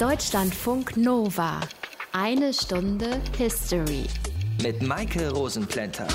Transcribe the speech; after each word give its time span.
Deutschlandfunk 0.00 0.96
Nova. 0.96 1.60
Eine 2.12 2.52
Stunde 2.52 3.20
History. 3.38 4.06
Mit 4.60 4.82
Maike 4.82 5.30
Rosenplanter. 5.30 6.08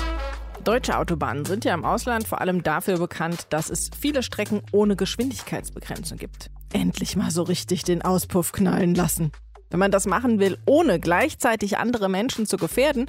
Deutsche 0.64 0.98
Autobahnen 0.98 1.46
sind 1.46 1.64
ja 1.64 1.72
im 1.72 1.86
Ausland 1.86 2.28
vor 2.28 2.42
allem 2.42 2.62
dafür 2.62 2.98
bekannt, 2.98 3.46
dass 3.48 3.70
es 3.70 3.88
viele 3.98 4.22
Strecken 4.22 4.60
ohne 4.72 4.96
Geschwindigkeitsbegrenzung 4.96 6.18
gibt. 6.18 6.50
Endlich 6.74 7.16
mal 7.16 7.30
so 7.30 7.42
richtig 7.42 7.82
den 7.82 8.02
Auspuff 8.02 8.52
knallen 8.52 8.94
lassen. 8.94 9.32
Wenn 9.70 9.80
man 9.80 9.90
das 9.90 10.04
machen 10.04 10.40
will, 10.40 10.58
ohne 10.66 11.00
gleichzeitig 11.00 11.78
andere 11.78 12.10
Menschen 12.10 12.44
zu 12.44 12.58
gefährden 12.58 13.06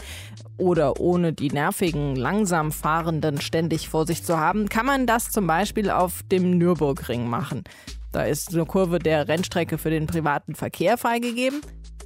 oder 0.58 1.02
ohne 1.02 1.34
die 1.34 1.50
nervigen, 1.50 2.16
langsam 2.16 2.72
fahrenden 2.72 3.42
ständig 3.42 3.90
vor 3.90 4.08
sich 4.08 4.24
zu 4.24 4.38
haben, 4.40 4.70
kann 4.70 4.86
man 4.86 5.06
das 5.06 5.32
zum 5.32 5.48
Beispiel 5.48 5.90
auf 5.90 6.24
dem 6.32 6.58
Nürburgring 6.58 7.28
machen. 7.28 7.66
Da 8.12 8.24
ist 8.24 8.54
eine 8.54 8.66
Kurve 8.66 9.00
der 9.00 9.28
Rennstrecke 9.28 9.78
für 9.78 9.90
den 9.90 10.08
privaten 10.08 10.56
Verkehr 10.56 10.98
freigegeben. 10.98 11.62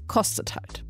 Kostet 0.07 0.55
halt. 0.55 0.83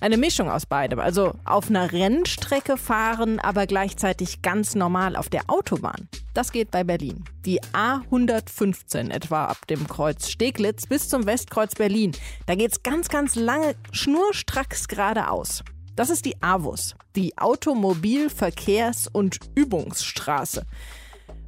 Eine 0.00 0.18
Mischung 0.18 0.50
aus 0.50 0.66
beidem. 0.66 0.98
Also 0.98 1.34
auf 1.44 1.70
einer 1.70 1.90
Rennstrecke 1.90 2.76
fahren, 2.76 3.40
aber 3.40 3.66
gleichzeitig 3.66 4.42
ganz 4.42 4.74
normal 4.74 5.16
auf 5.16 5.30
der 5.30 5.48
Autobahn. 5.48 6.08
Das 6.34 6.52
geht 6.52 6.70
bei 6.70 6.84
Berlin. 6.84 7.24
Die 7.46 7.62
A115 7.62 9.10
etwa 9.10 9.46
ab 9.46 9.66
dem 9.68 9.86
Kreuz 9.86 10.28
Steglitz 10.28 10.86
bis 10.86 11.08
zum 11.08 11.24
Westkreuz 11.24 11.74
Berlin. 11.74 12.12
Da 12.44 12.54
geht's 12.54 12.82
ganz, 12.82 13.08
ganz 13.08 13.36
lange 13.36 13.74
schnurstracks 13.92 14.88
geradeaus. 14.88 15.62
Das 15.94 16.10
ist 16.10 16.26
die 16.26 16.42
AWUS, 16.42 16.94
die 17.14 17.38
Automobilverkehrs- 17.38 19.08
und 19.10 19.38
Übungsstraße. 19.54 20.66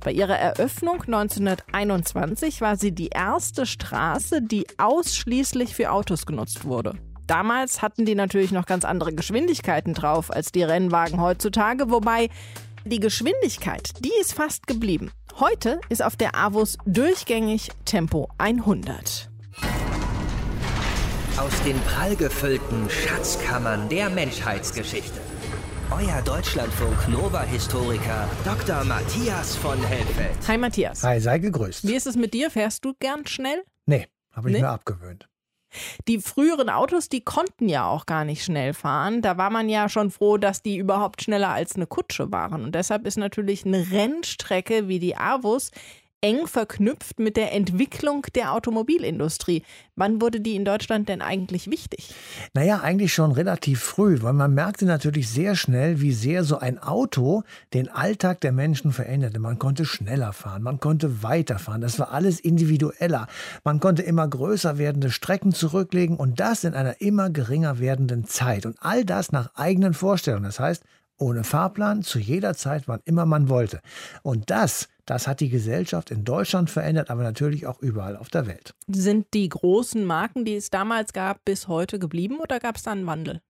Bei 0.00 0.12
ihrer 0.12 0.38
Eröffnung 0.38 1.02
1921 1.02 2.60
war 2.60 2.76
sie 2.76 2.92
die 2.92 3.08
erste 3.08 3.66
Straße, 3.66 4.42
die 4.42 4.66
ausschließlich 4.78 5.74
für 5.74 5.90
Autos 5.90 6.24
genutzt 6.24 6.64
wurde. 6.64 6.94
Damals 7.26 7.82
hatten 7.82 8.06
die 8.06 8.14
natürlich 8.14 8.52
noch 8.52 8.64
ganz 8.64 8.84
andere 8.84 9.12
Geschwindigkeiten 9.12 9.92
drauf 9.94 10.30
als 10.30 10.50
die 10.50 10.62
Rennwagen 10.62 11.20
heutzutage, 11.20 11.90
wobei 11.90 12.30
die 12.84 13.00
Geschwindigkeit, 13.00 13.90
die 14.00 14.12
ist 14.20 14.32
fast 14.32 14.66
geblieben. 14.66 15.10
Heute 15.38 15.80
ist 15.88 16.02
auf 16.02 16.16
der 16.16 16.34
Avus 16.34 16.78
durchgängig 16.86 17.70
Tempo 17.84 18.28
100. 18.38 19.30
Aus 21.36 21.62
den 21.64 21.78
prallgefüllten 21.80 22.88
Schatzkammern 22.88 23.88
der 23.88 24.10
Menschheitsgeschichte. 24.10 25.20
Euer 25.90 26.20
Deutschlandfunk 26.22 27.08
Nova-Historiker 27.08 28.28
Dr. 28.44 28.84
Matthias 28.84 29.56
von 29.56 29.82
Helfeld. 29.82 30.36
Hi 30.46 30.58
Matthias. 30.58 31.02
Hi, 31.02 31.18
sei 31.20 31.38
gegrüßt. 31.38 31.86
Wie 31.86 31.94
ist 31.94 32.06
es 32.06 32.16
mit 32.16 32.34
dir? 32.34 32.50
Fährst 32.50 32.84
du 32.84 32.94
gern 33.00 33.26
schnell? 33.26 33.62
Nee, 33.86 34.06
habe 34.32 34.50
ich 34.50 34.56
Nee? 34.56 34.60
mir 34.62 34.68
abgewöhnt. 34.68 35.28
Die 36.06 36.18
früheren 36.18 36.70
Autos, 36.70 37.08
die 37.08 37.22
konnten 37.22 37.68
ja 37.68 37.86
auch 37.86 38.06
gar 38.06 38.24
nicht 38.24 38.44
schnell 38.44 38.72
fahren. 38.74 39.22
Da 39.22 39.36
war 39.38 39.50
man 39.50 39.68
ja 39.68 39.88
schon 39.88 40.10
froh, 40.10 40.36
dass 40.38 40.62
die 40.62 40.76
überhaupt 40.76 41.22
schneller 41.22 41.50
als 41.50 41.76
eine 41.76 41.86
Kutsche 41.86 42.32
waren. 42.32 42.64
Und 42.64 42.74
deshalb 42.74 43.06
ist 43.06 43.16
natürlich 43.18 43.64
eine 43.66 43.90
Rennstrecke 43.90 44.88
wie 44.88 44.98
die 44.98 45.16
Avus 45.16 45.70
eng 46.20 46.46
verknüpft 46.46 47.20
mit 47.20 47.36
der 47.36 47.52
Entwicklung 47.52 48.26
der 48.34 48.52
Automobilindustrie. 48.52 49.62
Wann 49.94 50.20
wurde 50.20 50.40
die 50.40 50.56
in 50.56 50.64
Deutschland 50.64 51.08
denn 51.08 51.22
eigentlich 51.22 51.70
wichtig? 51.70 52.12
Naja, 52.54 52.80
eigentlich 52.80 53.14
schon 53.14 53.30
relativ 53.30 53.80
früh, 53.80 54.20
weil 54.22 54.32
man 54.32 54.52
merkte 54.52 54.84
natürlich 54.84 55.28
sehr 55.28 55.54
schnell, 55.54 56.00
wie 56.00 56.12
sehr 56.12 56.42
so 56.42 56.58
ein 56.58 56.78
Auto 56.78 57.44
den 57.72 57.88
Alltag 57.88 58.40
der 58.40 58.52
Menschen 58.52 58.92
veränderte. 58.92 59.38
Man 59.38 59.58
konnte 59.58 59.84
schneller 59.84 60.32
fahren, 60.32 60.62
man 60.62 60.80
konnte 60.80 61.22
weiterfahren. 61.22 61.80
Das 61.80 61.98
war 62.00 62.12
alles 62.12 62.40
individueller. 62.40 63.28
Man 63.62 63.78
konnte 63.78 64.02
immer 64.02 64.26
größer 64.26 64.76
werdende 64.78 65.10
Strecken 65.10 65.52
zurücklegen 65.52 66.16
und 66.16 66.40
das 66.40 66.64
in 66.64 66.74
einer 66.74 67.00
immer 67.00 67.30
geringer 67.30 67.78
werdenden 67.78 68.24
Zeit. 68.24 68.66
Und 68.66 68.76
all 68.80 69.04
das 69.04 69.30
nach 69.30 69.54
eigenen 69.54 69.94
Vorstellungen. 69.94 70.44
Das 70.44 70.58
heißt, 70.58 70.82
ohne 71.18 71.44
Fahrplan, 71.44 72.02
zu 72.02 72.18
jeder 72.18 72.54
Zeit, 72.54 72.84
wann 72.86 73.00
immer 73.04 73.26
man 73.26 73.48
wollte. 73.48 73.80
Und 74.22 74.50
das, 74.50 74.88
das 75.08 75.26
hat 75.26 75.40
die 75.40 75.48
Gesellschaft 75.48 76.10
in 76.10 76.24
Deutschland 76.24 76.68
verändert, 76.68 77.10
aber 77.10 77.22
natürlich 77.22 77.66
auch 77.66 77.80
überall 77.80 78.16
auf 78.16 78.28
der 78.28 78.46
Welt. 78.46 78.74
Sind 78.88 79.26
die 79.32 79.48
großen 79.48 80.04
Marken, 80.04 80.44
die 80.44 80.54
es 80.54 80.70
damals 80.70 81.12
gab, 81.12 81.44
bis 81.44 81.66
heute 81.66 81.98
geblieben 81.98 82.38
oder 82.42 82.60
gab 82.60 82.76
es 82.76 82.82
da 82.82 82.92
einen 82.92 83.06
Wandel? 83.06 83.40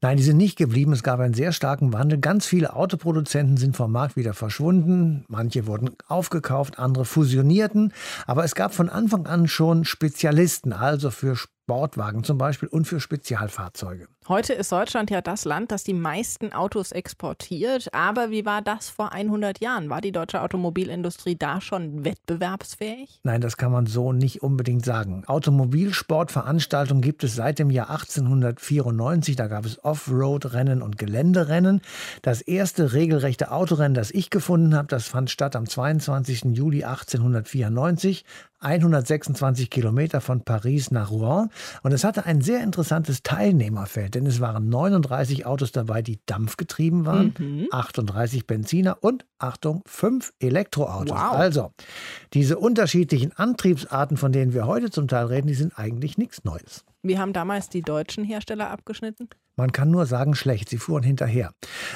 Nein, 0.00 0.16
die 0.16 0.22
sind 0.22 0.36
nicht 0.36 0.56
geblieben. 0.56 0.92
Es 0.92 1.02
gab 1.02 1.20
einen 1.20 1.32
sehr 1.32 1.52
starken 1.52 1.92
Wandel. 1.92 2.18
Ganz 2.18 2.46
viele 2.46 2.74
Autoproduzenten 2.74 3.56
sind 3.56 3.76
vom 3.76 3.92
Markt 3.92 4.16
wieder 4.16 4.34
verschwunden. 4.34 5.24
Manche 5.28 5.66
wurden 5.66 5.90
aufgekauft, 6.08 6.78
andere 6.78 7.04
fusionierten. 7.04 7.92
Aber 8.26 8.44
es 8.44 8.54
gab 8.54 8.74
von 8.74 8.88
Anfang 8.88 9.26
an 9.26 9.46
schon 9.46 9.84
Spezialisten, 9.84 10.72
also 10.72 11.10
für 11.10 11.36
Sportwagen 11.36 12.24
zum 12.24 12.38
Beispiel 12.38 12.68
und 12.68 12.86
für 12.86 13.00
Spezialfahrzeuge. 13.00 14.08
Heute 14.26 14.54
ist 14.54 14.72
Deutschland 14.72 15.10
ja 15.10 15.20
das 15.20 15.44
Land, 15.44 15.70
das 15.70 15.84
die 15.84 15.92
meisten 15.92 16.54
Autos 16.54 16.92
exportiert. 16.92 17.92
Aber 17.92 18.30
wie 18.30 18.46
war 18.46 18.62
das 18.62 18.88
vor 18.88 19.12
100 19.12 19.60
Jahren? 19.60 19.90
War 19.90 20.00
die 20.00 20.12
deutsche 20.12 20.40
Automobilindustrie 20.40 21.36
da 21.36 21.60
schon 21.60 22.06
wettbewerbsfähig? 22.06 23.20
Nein, 23.22 23.42
das 23.42 23.58
kann 23.58 23.70
man 23.70 23.84
so 23.84 24.14
nicht 24.14 24.42
unbedingt 24.42 24.82
sagen. 24.86 25.24
Automobilsportveranstaltungen 25.26 27.02
gibt 27.02 27.22
es 27.22 27.34
seit 27.34 27.58
dem 27.58 27.68
Jahr 27.68 27.90
1894. 27.90 29.36
Da 29.36 29.46
gab 29.46 29.66
es 29.66 29.84
Offroad-Rennen 29.84 30.80
und 30.80 30.96
Geländerennen. 30.96 31.82
Das 32.22 32.40
erste 32.40 32.94
regelrechte 32.94 33.50
Autorennen, 33.50 33.92
das 33.92 34.10
ich 34.10 34.30
gefunden 34.30 34.74
habe, 34.74 34.88
das 34.88 35.06
fand 35.06 35.28
statt 35.28 35.54
am 35.54 35.68
22. 35.68 36.44
Juli 36.44 36.84
1894. 36.84 38.24
126 38.64 39.68
Kilometer 39.70 40.20
von 40.20 40.40
Paris 40.42 40.90
nach 40.90 41.10
Rouen. 41.10 41.50
Und 41.82 41.92
es 41.92 42.02
hatte 42.02 42.24
ein 42.24 42.40
sehr 42.40 42.62
interessantes 42.62 43.22
Teilnehmerfeld, 43.22 44.13
denn 44.14 44.26
es 44.26 44.40
waren 44.40 44.68
39 44.68 45.46
Autos 45.46 45.72
dabei, 45.72 46.02
die 46.02 46.20
dampfgetrieben 46.26 47.06
waren, 47.06 47.68
38 47.70 48.46
Benziner 48.46 48.98
und, 49.00 49.26
Achtung, 49.38 49.82
fünf 49.86 50.32
Elektroautos. 50.40 51.16
Wow. 51.16 51.32
Also, 51.32 51.72
diese 52.32 52.58
unterschiedlichen 52.58 53.32
Antriebsarten, 53.32 54.16
von 54.16 54.32
denen 54.32 54.52
wir 54.54 54.66
heute 54.66 54.90
zum 54.90 55.08
Teil 55.08 55.26
reden, 55.26 55.48
die 55.48 55.54
sind 55.54 55.78
eigentlich 55.78 56.18
nichts 56.18 56.44
Neues. 56.44 56.84
Wie 57.02 57.18
haben 57.18 57.32
damals 57.32 57.68
die 57.68 57.82
deutschen 57.82 58.24
Hersteller 58.24 58.70
abgeschnitten? 58.70 59.28
Man 59.56 59.70
kann 59.70 59.90
nur 59.90 60.06
sagen, 60.06 60.34
schlecht. 60.34 60.68
Sie 60.68 60.78
fuhren 60.78 61.04
hinterher. 61.04 61.52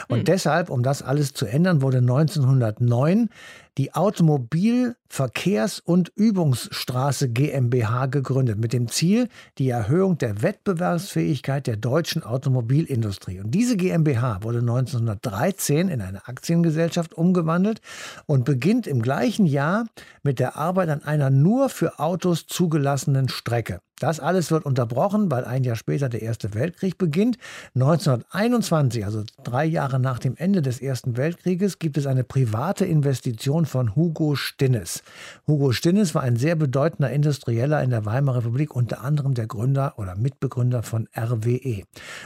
Und 0.09 0.29
deshalb, 0.29 0.71
um 0.71 0.83
das 0.85 1.03
alles 1.03 1.33
zu 1.33 1.45
ändern, 1.47 1.83
wurde 1.83 1.99
1909 1.99 3.31
die 3.79 3.93
Automobilverkehrs- 3.95 5.81
und 5.83 6.13
Übungsstraße 6.15 7.29
GmbH 7.29 8.07
gegründet 8.07 8.59
mit 8.59 8.73
dem 8.73 8.89
Ziel, 8.89 9.29
die 9.59 9.69
Erhöhung 9.69 10.19
der 10.19 10.43
Wettbewerbsfähigkeit 10.43 11.67
der 11.67 11.77
deutschen 11.77 12.23
Automobilindustrie. 12.23 13.41
Und 13.41 13.53
diese 13.53 13.77
GmbH 13.77 14.43
wurde 14.43 14.59
1913 14.59 15.89
in 15.89 16.01
eine 16.01 16.27
Aktiengesellschaft 16.29 17.15
umgewandelt 17.15 17.81
und 18.27 18.45
beginnt 18.45 18.87
im 18.87 19.03
gleichen 19.03 19.47
Jahr 19.47 19.87
mit 20.23 20.39
der 20.39 20.57
Arbeit 20.57 20.89
an 20.91 21.03
einer 21.03 21.31
nur 21.31 21.69
für 21.69 21.99
Autos 21.99 22.47
zugelassenen 22.47 23.29
Strecke. 23.29 23.81
Das 24.01 24.21
alles 24.21 24.51
wird 24.51 24.65
unterbrochen, 24.65 25.31
weil 25.31 25.45
ein 25.45 25.65
Jahr 25.65 25.77
später 25.77 26.09
der 26.09 26.23
Erste 26.23 26.55
Weltkrieg 26.55 26.99
beginnt. 26.99 27.39
1921, 27.75 29.05
also 29.05 29.25
drei 29.43 29.65
Jahre 29.65 29.99
nach 29.99 30.19
dem 30.19 30.37
Ende 30.37 30.63
des 30.63 30.81
Ersten 30.81 31.17
Weltkrieges, 31.17 31.79
gibt 31.79 31.97
es 31.97 32.07
eine 32.07 32.25
private 32.25 32.85
Investition 32.85 33.67
von 33.67 33.97
Hugo 33.97 34.35
Stinnes. 34.35 35.03
Hugo 35.47 35.73
Stinnes 35.73 36.15
war 36.15 36.23
ein 36.23 36.37
sehr 36.37 36.57
bedeutender 36.57 37.11
Industrieller 37.11 37.83
in 37.83 37.91
der 37.91 38.05
Weimarer 38.05 38.39
Republik, 38.39 38.75
unter 38.75 39.03
anderem 39.03 39.35
der 39.35 39.47
Gründer 39.47 39.95
oder 39.97 40.15
Mitbegründer 40.17 40.83
von 40.83 41.09
RWE. 41.17 41.83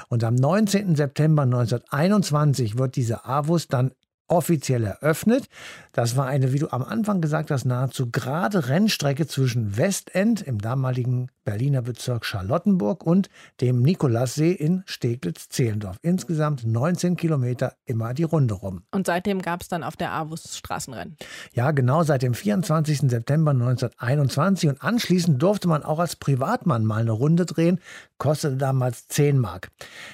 Und 0.09 0.25
am 0.25 0.35
19. 0.35 0.95
September 0.97 1.43
1921 1.43 2.79
wird 2.79 2.97
diese 2.97 3.25
Avus 3.25 3.69
dann 3.69 3.93
offiziell 4.33 4.85
eröffnet. 4.85 5.47
Das 5.93 6.17
war 6.17 6.27
eine, 6.27 6.55
wie 6.55 6.59
du 6.59 6.73
am 6.73 6.83
Anfang 6.83 7.21
gesagt 7.21 7.51
hast, 7.51 7.67
nahezu 7.67 8.11
gerade 8.11 8.69
Rennstrecke 8.69 9.27
zwischen 9.27 9.77
Westend 9.77 10.41
im 10.41 10.59
damaligen 10.59 11.29
Berliner 11.45 11.83
Bezirk 11.83 12.25
Charlottenburg 12.25 13.05
und 13.05 13.29
dem 13.61 13.83
Nikolassee 13.83 14.53
in 14.53 14.85
Steglitz-Zehlendorf. 14.87 15.97
Insgesamt 16.01 16.65
19 16.65 17.17
Kilometer 17.17 17.75
immer 17.85 18.15
die 18.15 18.23
Runde 18.23 18.55
rum. 18.55 18.85
Und 18.91 19.07
seitdem 19.07 19.43
gab 19.43 19.61
es 19.61 19.69
dann 19.69 19.83
auf 19.83 19.97
der 19.97 20.13
Avus 20.13 20.57
Straßenrennen. 20.57 21.17
Ja, 21.53 21.73
genau 21.73 22.03
seit 22.05 22.23
dem 22.23 22.33
24. 22.33 23.11
September 23.11 23.51
1921 23.51 24.71
und 24.71 24.83
anschließend 24.83 25.43
durfte 25.43 25.69
man 25.69 25.83
auch 25.83 25.99
als 25.99 26.17
Privatmann 26.17 26.85
mal 26.85 27.03
eine 27.03 27.13
Runde 27.13 27.45
drehen, 27.45 27.81
kostete 28.19 28.57
damals 28.57 29.09
10 29.09 29.37
Mark. 29.37 29.69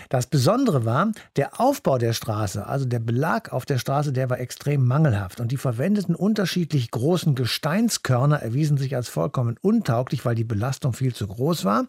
Das 0.09 0.27
Besondere 0.27 0.87
war, 0.87 1.13
der 1.37 1.61
Aufbau 1.61 1.99
der 1.99 2.15
Straße, 2.15 2.67
also 2.67 2.87
der 2.87 3.01
Belag 3.01 3.53
auf 3.53 3.67
der 3.67 3.79
Straße, 3.79 4.08
der 4.13 4.31
war 4.31 4.41
extrem 4.41 4.87
mangelhaft 4.87 5.41
und 5.41 5.53
die 5.53 5.57
verwendeten 5.57 6.15
unterschiedlich 6.15 6.91
großen 6.91 7.35
Gesteinskörner 7.35 8.41
erwiesen 8.41 8.79
sich 8.79 8.97
als 8.97 9.09
vollkommen 9.09 9.57
untauglich, 9.61 10.25
weil 10.25 10.35
die 10.35 10.45
Belastung 10.45 10.95
viel 10.95 11.15
zu 11.15 11.19
zu 11.19 11.27
groß 11.27 11.65
war. 11.65 11.85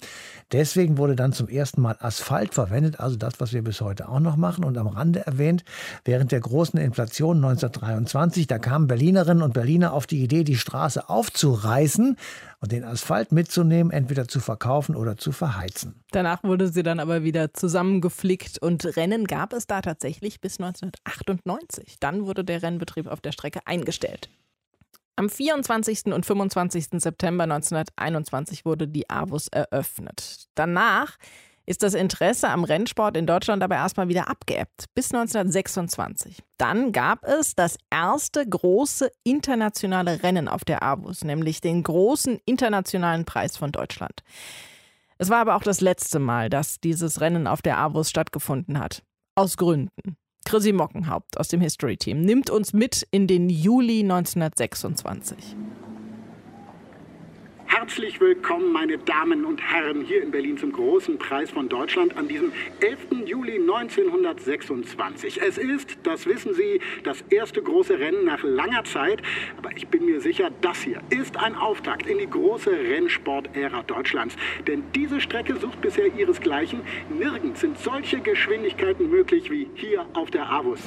Deswegen 0.52 0.98
wurde 0.98 1.16
dann 1.16 1.32
zum 1.32 1.48
ersten 1.48 1.82
Mal 1.82 1.96
Asphalt 2.00 2.54
verwendet, 2.54 3.00
also 3.00 3.16
das, 3.16 3.40
was 3.40 3.54
wir 3.54 3.64
bis 3.64 3.80
heute 3.80 4.10
auch 4.10 4.20
noch 4.20 4.36
machen. 4.36 4.66
Und 4.66 4.78
am 4.78 4.88
Rande 4.88 5.26
erwähnt, 5.26 5.64
während 6.04 6.32
der 6.32 6.42
großen 6.42 6.80
Inflation 6.80 7.38
1923, 7.38 8.48
da 8.48 8.60
kamen 8.60 8.88
Berlinerinnen 8.88 9.44
und 9.44 9.54
Berliner 9.54 9.94
auf 9.94 10.08
die 10.08 10.24
Idee, 10.24 10.44
die 10.44 10.58
Straße 10.58 11.08
aufzureißen 11.08 12.18
und 12.60 12.72
den 12.72 12.84
Asphalt 12.84 13.32
mitzunehmen, 13.32 13.92
entweder 13.92 14.28
zu 14.28 14.40
verkaufen 14.40 14.96
oder 14.96 15.18
zu 15.18 15.32
verheizen. 15.32 16.04
Danach 16.12 16.44
wurde 16.44 16.68
sie 16.68 16.84
dann 16.84 17.00
aber 17.00 17.24
wieder 17.24 17.54
zusammengeflickt 17.54 18.60
und 18.60 18.86
Rennen 18.98 19.26
gab 19.26 19.54
es 19.54 19.68
da 19.68 19.82
tatsächlich 19.82 20.42
bis 20.42 20.60
1998. 20.60 21.98
Dann 22.00 22.26
wurde 22.26 22.44
der 22.44 22.62
Rennbetrieb 22.62 23.08
auf 23.08 23.22
der 23.22 23.32
Strecke 23.32 23.60
eingestellt. 23.66 24.30
Am 25.16 25.30
24. 25.30 26.06
und 26.14 26.26
25. 26.26 27.02
September 27.02 27.44
1921 27.44 28.64
wurde 28.64 28.88
die 28.88 29.10
AWUS 29.10 29.50
eröffnet. 29.50 30.48
Danach 30.56 31.18
ist 31.70 31.84
das 31.84 31.94
Interesse 31.94 32.50
am 32.50 32.64
Rennsport 32.64 33.16
in 33.16 33.28
Deutschland 33.28 33.62
aber 33.62 33.76
erstmal 33.76 34.08
wieder 34.08 34.28
abgeebbt, 34.28 34.86
bis 34.96 35.14
1926. 35.14 36.42
Dann 36.58 36.92
gab 36.92 37.24
es 37.24 37.54
das 37.54 37.78
erste 37.92 38.44
große 38.48 39.12
internationale 39.24 40.24
Rennen 40.24 40.48
auf 40.48 40.66
der 40.66 40.82
AWUS, 40.82 41.24
nämlich 41.24 41.62
den 41.62 41.84
großen 41.84 42.40
internationalen 42.46 43.24
Preis 43.24 43.56
von 43.56 43.72
Deutschland. 43.72 44.24
Es 45.20 45.30
war 45.30 45.42
aber 45.42 45.56
auch 45.56 45.62
das 45.62 45.80
letzte 45.80 46.18
Mal, 46.18 46.50
dass 46.50 46.80
dieses 46.80 47.22
Rennen 47.22 47.46
auf 47.46 47.62
der 47.62 47.78
AWUS 47.78 48.10
stattgefunden 48.10 48.80
hat. 48.80 49.04
Aus 49.36 49.56
Gründen. 49.56 50.18
Chrissy 50.46 50.74
Mockenhaupt 50.74 51.40
aus 51.40 51.50
dem 51.50 51.62
History 51.62 51.98
Team 51.98 52.22
nimmt 52.22 52.50
uns 52.50 52.74
mit 52.74 53.06
in 53.12 53.28
den 53.28 53.48
Juli 53.48 54.00
1926. 54.00 55.56
Herzlich 57.90 58.22
willkommen, 58.22 58.72
meine 58.72 59.00
Damen 59.00 59.46
und 59.46 59.60
Herren, 59.64 60.02
hier 60.02 60.22
in 60.22 60.30
Berlin 60.30 60.60
zum 60.60 60.72
großen 60.72 61.18
Preis 61.18 61.50
von 61.50 61.70
Deutschland 61.70 62.16
an 62.18 62.28
diesem 62.28 62.52
11. 62.82 63.28
Juli 63.28 63.56
1926. 63.56 65.42
Es 65.42 65.58
ist, 65.58 65.98
das 66.04 66.28
wissen 66.28 66.54
Sie, 66.54 66.82
das 67.04 67.24
erste 67.32 67.64
große 67.64 67.98
Rennen 67.98 68.26
nach 68.26 68.44
langer 68.44 68.84
Zeit. 68.84 69.24
Aber 69.58 69.76
ich 69.76 69.88
bin 69.88 70.06
mir 70.06 70.22
sicher, 70.22 70.52
das 70.62 70.84
hier 70.84 71.02
ist 71.10 71.36
ein 71.38 71.56
Auftakt 71.56 72.06
in 72.06 72.20
die 72.20 72.30
große 72.30 72.70
Rennsport-Ära 72.70 73.82
Deutschlands. 73.82 74.36
Denn 74.68 74.84
diese 74.94 75.20
Strecke 75.20 75.56
sucht 75.56 75.82
bisher 75.82 76.14
ihresgleichen. 76.14 76.82
Nirgends 77.10 77.62
sind 77.62 77.80
solche 77.80 78.20
Geschwindigkeiten 78.20 79.10
möglich 79.10 79.50
wie 79.50 79.68
hier 79.74 80.06
auf 80.14 80.30
der 80.30 80.48
AWUS. 80.48 80.80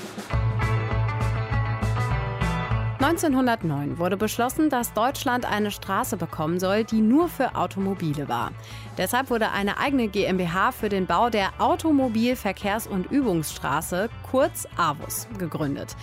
1909 3.02 3.98
wurde 3.98 4.16
beschlossen, 4.16 4.70
dass 4.70 4.92
Deutschland 4.92 5.44
eine 5.44 5.72
Straße 5.72 6.16
bekommen 6.16 6.60
soll, 6.60 6.84
die 6.84 7.00
nur 7.00 7.28
für 7.28 7.56
Automobile 7.56 8.28
war. 8.28 8.52
Deshalb 8.96 9.28
wurde 9.28 9.50
eine 9.50 9.78
eigene 9.78 10.06
GmbH 10.06 10.70
für 10.70 10.88
den 10.88 11.06
Bau 11.06 11.28
der 11.28 11.50
Automobilverkehrs- 11.58 12.86
und 12.86 13.10
Übungsstraße, 13.10 14.08
kurz 14.30 14.68
AWUS, 14.76 15.26
gegründet. 15.36 15.96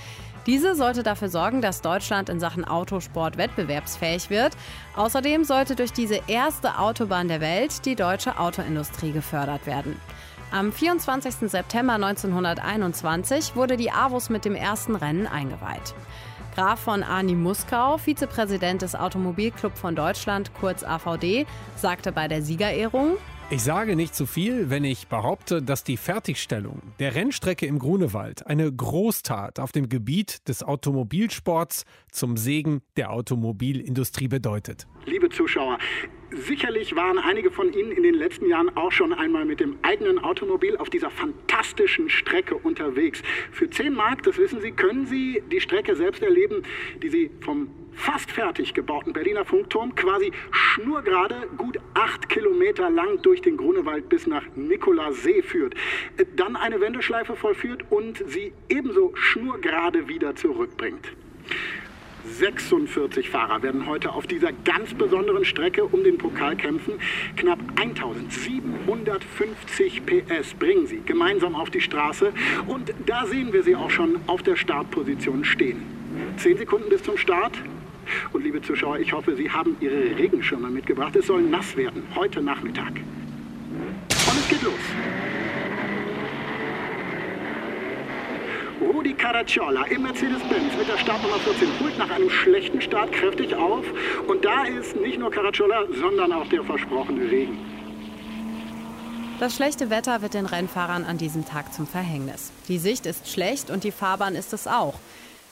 Diese 0.46 0.76
sollte 0.76 1.02
dafür 1.02 1.30
sorgen, 1.30 1.62
dass 1.62 1.82
Deutschland 1.82 2.28
in 2.28 2.42
Sachen 2.42 2.66
Autosport 2.66 3.38
wettbewerbsfähig 3.38 4.30
wird. 4.30 4.58
Außerdem 4.98 5.46
sollte 5.46 5.78
durch 5.78 5.94
diese 5.94 6.20
erste 6.28 6.80
Autobahn 6.80 7.30
der 7.30 7.40
Welt 7.40 7.86
die 7.86 7.96
deutsche 7.96 8.38
Autoindustrie 8.38 9.14
gefördert 9.14 9.66
werden. 9.66 9.96
Am 10.52 10.74
24. 10.74 11.50
September 11.50 11.94
1921 11.94 13.56
wurde 13.56 13.78
die 13.78 13.92
AWUS 13.92 14.30
mit 14.30 14.44
dem 14.44 14.56
ersten 14.56 14.96
Rennen 14.96 15.28
eingeweiht. 15.28 15.94
Graf 16.60 16.82
von 16.82 17.04
Arni 17.04 17.36
Muskau, 17.36 17.98
Vizepräsident 17.98 18.82
des 18.82 18.94
Automobilclub 18.94 19.78
von 19.78 19.96
Deutschland, 19.96 20.54
kurz 20.60 20.84
AVD, 20.84 21.46
sagte 21.78 22.12
bei 22.12 22.28
der 22.28 22.42
Siegerehrung, 22.42 23.16
ich 23.50 23.64
sage 23.64 23.96
nicht 23.96 24.14
zu 24.14 24.26
viel, 24.26 24.70
wenn 24.70 24.84
ich 24.84 25.08
behaupte, 25.08 25.62
dass 25.62 25.86
die 25.86 25.96
Fertigstellung 25.96 26.82
der 27.00 27.16
Rennstrecke 27.16 27.66
im 27.66 27.80
Grunewald 27.80 28.46
eine 28.46 28.70
Großtat 28.70 29.58
auf 29.58 29.72
dem 29.72 29.88
Gebiet 29.88 30.50
des 30.50 30.62
Automobilsports 30.62 31.86
zum 32.12 32.36
Segen 32.36 32.82
der 32.98 33.12
Automobilindustrie 33.14 34.28
bedeutet. 34.28 34.86
Liebe 35.06 35.30
Zuschauer, 35.30 35.78
sicherlich 36.32 36.96
waren 36.96 37.18
einige 37.18 37.52
von 37.52 37.74
Ihnen 37.74 37.92
in 37.92 38.04
den 38.04 38.16
letzten 38.16 38.48
Jahren 38.48 38.76
auch 38.76 38.92
schon 38.92 39.14
einmal 39.14 39.46
mit 39.46 39.60
dem 39.60 39.78
eigenen 39.82 40.20
Automobil 40.20 40.78
auf 40.78 40.90
dieser 40.90 41.10
fantastischen 41.10 42.10
Strecke 42.10 42.56
unterwegs. 42.56 43.22
Für 43.52 43.70
10 43.70 43.94
Mark, 43.94 44.24
das 44.24 44.38
wissen 44.38 44.62
Sie, 44.62 44.72
können 44.72 45.06
Sie 45.06 45.42
die 45.52 45.62
Strecke 45.62 45.96
selbst 45.96 46.22
erleben, 46.22 46.64
die 47.02 47.10
Sie 47.10 47.32
vom 47.42 47.70
fast 48.00 48.32
fertig 48.32 48.74
gebauten 48.74 49.12
Berliner 49.12 49.44
Funkturm 49.44 49.94
quasi 49.94 50.32
schnurgerade 50.52 51.50
gut 51.58 51.78
acht 51.94 52.30
Kilometer 52.30 52.90
lang 52.90 53.22
durch 53.22 53.42
den 53.42 53.58
Grunewald 53.58 54.08
bis 54.08 54.26
nach 54.26 54.44
Nikolassee 54.56 55.42
führt, 55.42 55.76
dann 56.38 56.56
eine 56.56 56.80
Wendeschleife 56.80 57.36
vollführt 57.36 57.84
und 57.90 58.24
sie 58.26 58.54
ebenso 58.70 59.12
schnurgerade 59.16 60.08
wieder 60.08 60.34
zurückbringt. 60.36 61.12
46 62.38 63.30
Fahrer 63.30 63.62
werden 63.64 63.86
heute 63.86 64.14
auf 64.14 64.28
dieser 64.28 64.52
ganz 64.64 64.94
besonderen 64.94 65.46
Strecke 65.46 65.84
um 65.84 66.04
den 66.04 66.18
Pokal 66.18 66.56
kämpfen. 66.56 66.94
Knapp 67.36 67.60
1750 67.76 70.06
PS 70.06 70.54
bringen 70.54 70.88
sie 70.88 71.02
gemeinsam 71.06 71.56
auf 71.56 71.70
die 71.70 71.82
Straße 71.82 72.32
und 72.68 72.94
da 73.06 73.26
sehen 73.26 73.54
wir 73.54 73.64
sie 73.64 73.76
auch 73.76 73.90
schon 73.90 74.20
auf 74.28 74.44
der 74.44 74.56
Startposition 74.56 75.44
stehen. 75.44 75.82
Zehn 76.38 76.58
Sekunden 76.58 76.90
bis 76.90 77.04
zum 77.04 77.18
Start. 77.18 77.58
Und 78.34 78.44
liebe 78.44 78.62
Zuschauer, 78.62 79.00
ich 79.00 79.14
hoffe, 79.14 79.36
Sie 79.36 79.52
haben 79.52 79.78
Ihre 79.80 80.18
Regenschirme 80.18 80.70
mitgebracht. 80.70 81.16
Es 81.16 81.28
soll 81.28 81.44
nass 81.44 81.78
werden, 81.78 82.04
heute 82.16 82.42
Nachmittag. 82.42 82.90
Und 82.90 84.40
es 84.40 84.50
geht 84.50 84.64
los. 84.64 84.74
Rudi 88.82 89.14
Caracciola 89.14 89.84
im 89.88 90.04
Mercedes-Benz 90.04 90.78
mit 90.78 90.88
der 90.88 90.98
Startnummer 90.98 91.40
14 91.40 91.68
holt 91.82 91.98
nach 91.98 92.10
einem 92.10 92.30
schlechten 92.30 92.82
Start 92.82 93.12
kräftig 93.12 93.54
auf. 93.54 93.86
Und 94.28 94.46
da 94.46 94.64
ist 94.64 94.96
nicht 94.96 95.20
nur 95.20 95.30
Caracciola, 95.32 95.84
sondern 96.00 96.32
auch 96.32 96.48
der 96.48 96.64
versprochene 96.64 97.30
Regen. 97.30 97.58
Das 99.40 99.56
schlechte 99.56 99.90
Wetter 99.90 100.22
wird 100.22 100.34
den 100.34 100.46
Rennfahrern 100.46 101.04
an 101.04 101.18
diesem 101.18 101.46
Tag 101.46 101.74
zum 101.74 101.88
Verhängnis. 101.88 102.52
Die 102.68 102.78
Sicht 102.78 103.06
ist 103.06 103.30
schlecht 103.30 103.70
und 103.70 103.84
die 103.84 103.92
Fahrbahn 103.92 104.36
ist 104.36 104.54
es 104.54 104.66
auch. 104.68 104.96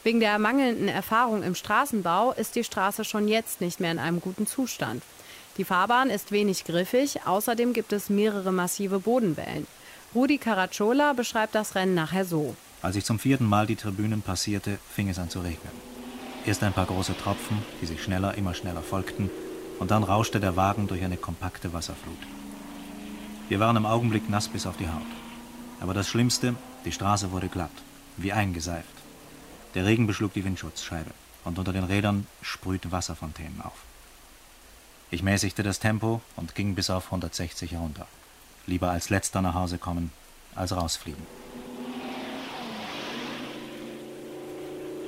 Wegen 0.04 0.20
der 0.22 0.40
mangelnden 0.40 0.88
Erfahrung 0.88 1.44
im 1.44 1.56
Straßenbau 1.56 2.32
ist 2.32 2.56
die 2.56 2.64
Straße 2.64 3.04
schon 3.04 3.28
jetzt 3.28 3.60
nicht 3.60 3.82
mehr 3.82 3.92
in 3.92 4.00
einem 4.00 4.22
guten 4.22 4.48
Zustand. 4.48 5.04
Die 5.58 5.66
Fahrbahn 5.66 6.10
ist 6.10 6.32
wenig 6.32 6.64
griffig, 6.64 7.22
außerdem 7.26 7.74
gibt 7.74 7.92
es 7.92 8.10
mehrere 8.10 8.54
massive 8.54 9.00
Bodenwellen. 9.00 9.68
Rudi 10.16 10.38
Caracciola 10.38 11.12
beschreibt 11.14 11.56
das 11.56 11.76
Rennen 11.76 11.96
nachher 11.96 12.24
so. 12.24 12.56
Als 12.82 12.96
ich 12.96 13.06
zum 13.06 13.18
vierten 13.18 13.46
Mal 13.46 13.66
die 13.66 13.76
Tribünen 13.76 14.22
passierte, 14.22 14.78
fing 14.94 15.10
es 15.10 15.18
an 15.18 15.30
zu 15.30 15.40
regnen. 15.42 15.74
Erst 16.46 16.64
ein 16.64 16.74
paar 16.74 16.86
große 16.86 17.18
Tropfen, 17.18 17.58
die 17.82 17.88
sich 17.88 18.04
schneller, 18.04 18.36
immer 18.36 18.54
schneller 18.54 18.82
folgten, 18.82 19.30
und 19.80 19.92
dann 19.92 20.04
rauschte 20.04 20.40
der 20.40 20.56
Wagen 20.56 20.88
durch 20.88 21.04
eine 21.04 21.18
kompakte 21.18 21.74
Wasserflut. 21.74 22.18
Wir 23.50 23.60
waren 23.60 23.78
im 23.78 23.86
Augenblick 23.86 24.30
nass 24.30 24.48
bis 24.48 24.66
auf 24.66 24.78
die 24.78 24.88
Haut. 24.88 25.02
Aber 25.80 25.94
das 25.94 26.08
Schlimmste, 26.08 26.56
die 26.86 26.92
Straße 26.92 27.32
wurde 27.32 27.50
glatt, 27.50 27.72
wie 28.18 28.34
eingeseift. 28.34 28.88
Der 29.76 29.86
Regen 29.86 30.08
beschlug 30.08 30.34
die 30.34 30.44
Windschutzscheibe 30.44 31.12
und 31.44 31.60
unter 31.60 31.74
den 31.74 31.84
Rädern 31.84 32.28
sprühten 32.42 32.92
Wasserfontänen 32.92 33.62
auf. 33.62 33.78
Ich 35.10 35.24
mäßigte 35.24 35.64
das 35.64 35.80
Tempo 35.80 36.22
und 36.36 36.56
ging 36.56 36.76
bis 36.76 36.90
auf 36.90 37.06
160 37.06 37.72
herunter. 37.72 38.08
Lieber 38.66 38.92
als 38.92 39.10
letzter 39.10 39.42
nach 39.42 39.54
Hause 39.54 39.78
kommen, 39.78 40.12
als 40.56 40.76
rausfliegen. 40.76 41.37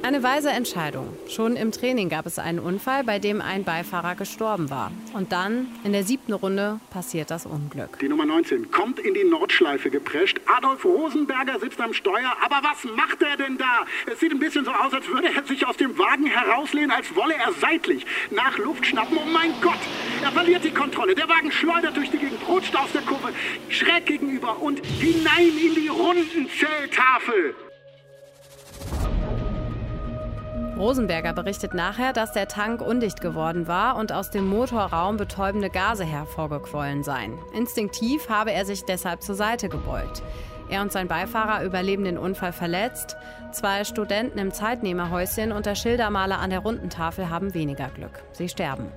Eine 0.02 0.24
weise 0.24 0.50
Entscheidung. 0.50 1.10
Schon 1.28 1.58
im 1.58 1.74
Training 1.74 2.08
gab 2.08 2.26
es 2.26 2.40
einen 2.40 2.60
Unfall, 2.60 3.04
bei 3.04 3.20
dem 3.20 3.42
ein 3.42 3.66
Beifahrer 3.66 4.16
gestorben 4.16 4.70
war. 4.70 4.94
Und 5.14 5.34
dann, 5.34 5.68
in 5.84 5.92
der 5.92 6.06
siebten 6.06 6.32
Runde, 6.32 6.80
passiert 6.90 7.30
das 7.30 7.46
Unglück. 7.46 8.00
Die 8.00 8.08
Nummer 8.08 8.26
19 8.26 8.72
kommt 8.72 9.00
in 9.00 9.14
die 9.14 9.26
Nordschleife 9.26 9.90
geprescht. 9.90 10.40
Adolf 10.46 10.86
Rosenberger 10.86 11.60
sitzt 11.60 11.82
am 11.82 11.94
Steuer. 11.94 12.32
Aber 12.44 12.62
was 12.64 12.86
macht 12.96 13.22
er 13.22 13.36
denn 13.36 13.58
da? 13.58 13.86
Es 14.12 14.22
sieht 14.22 14.32
ein 14.32 14.40
bisschen 14.40 14.64
so 14.64 14.72
aus, 14.72 14.94
als 14.94 15.06
würde 15.10 15.28
er 15.36 15.44
sich 15.44 15.68
aus 15.68 15.76
dem 15.76 15.98
Wagen 15.98 16.28
herauslehnen, 16.28 16.92
als 16.92 17.14
wolle 17.14 17.34
er 17.34 17.52
seitlich 17.60 18.06
nach 18.32 18.58
Luft 18.58 18.86
schnappen. 18.86 19.18
Oh 19.18 19.30
mein 19.30 19.52
Gott! 19.62 19.80
Er 20.24 20.32
verliert 20.32 20.64
die 20.64 20.72
Kontrolle. 20.72 21.14
Der 21.14 21.28
Wagen 21.28 21.52
schleudert 21.52 21.98
durch 21.98 22.10
die 22.10 22.20
Gegend, 22.20 22.40
rutscht 22.48 22.76
aus 22.76 22.92
der 22.94 23.02
Kurve, 23.02 23.34
schräg 23.68 24.06
gegenüber 24.06 24.62
und 24.62 24.80
hinein 24.86 25.52
in 25.62 25.76
die 25.76 25.90
Rundenzelltafel. 25.90 27.54
Rosenberger 30.80 31.34
berichtet 31.34 31.74
nachher, 31.74 32.14
dass 32.14 32.32
der 32.32 32.48
Tank 32.48 32.82
undicht 32.82 33.20
geworden 33.20 33.68
war 33.68 33.98
und 33.98 34.14
aus 34.14 34.30
dem 34.30 34.48
Motorraum 34.48 35.18
betäubende 35.18 35.70
Gase 35.70 36.06
hervorgequollen 36.06 37.04
seien. 37.04 37.38
Instinktiv 37.54 38.30
habe 38.30 38.54
er 38.54 38.66
sich 38.66 38.86
deshalb 38.86 39.22
zur 39.22 39.36
Seite 39.36 39.68
gebeugt. 39.68 40.24
Er 40.70 40.82
und 40.82 40.92
sein 40.92 41.08
Beifahrer 41.08 41.66
überleben 41.66 42.06
den 42.06 42.18
Unfall 42.18 42.54
verletzt. 42.54 43.18
Zwei 43.52 43.84
Studenten 43.84 44.38
im 44.38 44.54
Zeitnehmerhäuschen 44.54 45.52
und 45.52 45.66
der 45.66 45.76
Schildermaler 45.76 46.40
an 46.40 46.52
der 46.52 46.60
Rundentafel 46.60 47.30
haben 47.30 47.54
weniger 47.54 47.90
Glück. 47.90 48.24
Sie 48.32 48.48
sterben. 48.48 48.92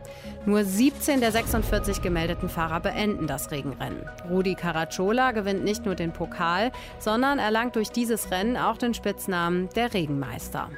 Nur 0.47 0.65
17 0.65 1.21
der 1.21 1.33
46 1.33 2.01
gemeldeten 2.03 2.49
Fahrer 2.49 2.79
beenden 2.79 3.27
das 3.27 3.51
Regenrennen. 3.51 4.09
Rudi 4.31 4.55
Caracciola 4.55 5.33
gewinnt 5.33 5.65
nicht 5.65 5.85
nur 5.85 5.95
den 5.95 6.13
Pokal, 6.13 6.71
sondern 7.01 7.41
erlangt 7.41 7.75
durch 7.75 7.91
dieses 7.91 8.31
Rennen 8.31 8.57
auch 8.57 8.77
den 8.77 8.95
Spitznamen 8.95 9.69
der 9.75 9.95
Regenmeister. 9.95 10.69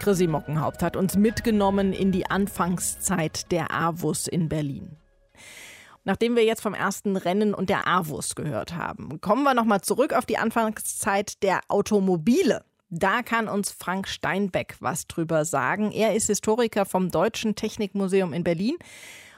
Chrissy 0.00 0.26
Mockenhaupt 0.26 0.82
hat 0.82 0.96
uns 0.96 1.16
mitgenommen 1.16 1.92
in 1.92 2.10
die 2.10 2.24
Anfangszeit 2.24 3.52
der 3.52 3.70
AWUS 3.70 4.26
in 4.28 4.48
Berlin. 4.48 4.96
Nachdem 6.04 6.36
wir 6.36 6.44
jetzt 6.44 6.62
vom 6.62 6.72
ersten 6.72 7.16
Rennen 7.16 7.52
und 7.52 7.68
der 7.68 7.86
AWUS 7.86 8.34
gehört 8.34 8.74
haben, 8.74 9.20
kommen 9.20 9.42
wir 9.42 9.52
nochmal 9.52 9.82
zurück 9.82 10.14
auf 10.14 10.24
die 10.24 10.38
Anfangszeit 10.38 11.42
der 11.42 11.60
Automobile. 11.68 12.64
Da 12.88 13.20
kann 13.20 13.46
uns 13.46 13.70
Frank 13.70 14.08
Steinbeck 14.08 14.76
was 14.80 15.06
drüber 15.06 15.44
sagen. 15.44 15.92
Er 15.92 16.14
ist 16.14 16.28
Historiker 16.28 16.86
vom 16.86 17.10
Deutschen 17.10 17.54
Technikmuseum 17.54 18.32
in 18.32 18.42
Berlin 18.42 18.78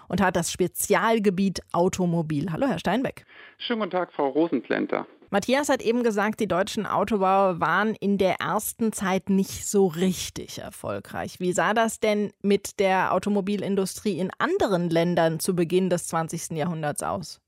und 0.06 0.20
hat 0.20 0.36
das 0.36 0.52
Spezialgebiet 0.52 1.60
Automobil. 1.72 2.52
Hallo, 2.52 2.68
Herr 2.68 2.78
Steinbeck. 2.78 3.26
Schönen 3.58 3.80
guten 3.80 3.90
Tag, 3.90 4.12
Frau 4.12 4.28
Rosenplenter. 4.28 5.08
Matthias 5.32 5.70
hat 5.70 5.80
eben 5.80 6.02
gesagt, 6.02 6.40
die 6.40 6.46
deutschen 6.46 6.84
Autobauer 6.84 7.58
waren 7.58 7.94
in 7.94 8.18
der 8.18 8.34
ersten 8.34 8.92
Zeit 8.92 9.30
nicht 9.30 9.66
so 9.66 9.86
richtig 9.86 10.58
erfolgreich. 10.58 11.40
Wie 11.40 11.54
sah 11.54 11.72
das 11.72 12.00
denn 12.00 12.34
mit 12.42 12.78
der 12.78 13.14
Automobilindustrie 13.14 14.18
in 14.18 14.30
anderen 14.36 14.90
Ländern 14.90 15.40
zu 15.40 15.56
Beginn 15.56 15.88
des 15.88 16.08
20. 16.08 16.50
Jahrhunderts 16.50 17.02
aus? 17.02 17.40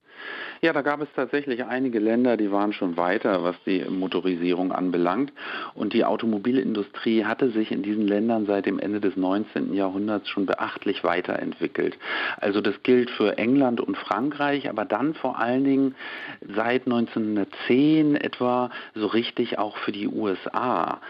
Ja, 0.61 0.73
da 0.73 0.83
gab 0.83 1.03
es 1.03 1.09
tatsächlich 1.15 1.65
einige 1.65 1.99
Länder, 1.99 2.37
die 2.37 2.51
waren 2.51 2.73
schon 2.73 2.97
weiter, 2.97 3.43
was 3.43 3.57
die 3.67 3.85
Motorisierung 3.85 4.73
anbelangt. 4.73 5.33
Und 5.75 5.93
die 5.93 6.05
Automobilindustrie 6.05 7.25
hatte 7.25 7.51
sich 7.51 7.71
in 7.71 7.83
diesen 7.83 8.09
Ländern 8.09 8.47
seit 8.47 8.67
dem 8.67 8.79
Ende 8.79 9.01
des 9.01 9.17
19. 9.17 9.75
Jahrhunderts 9.75 10.29
schon 10.29 10.47
beachtlich 10.47 11.05
weiterentwickelt. 11.05 11.99
Also 12.39 12.61
das 12.61 12.83
gilt 12.83 13.11
für 13.11 13.37
England 13.37 13.81
und 13.81 13.97
Frankreich, 13.97 14.71
aber 14.71 14.85
dann 14.85 15.15
vor 15.15 15.39
allen 15.39 15.65
Dingen 15.65 15.95
seit 16.41 16.87
1910 16.87 18.17
etwa 18.17 18.71
so 18.95 19.07
richtig 19.07 19.59
auch 19.59 19.77
für 19.77 19.93
die 19.93 20.09
USA. 20.09 21.01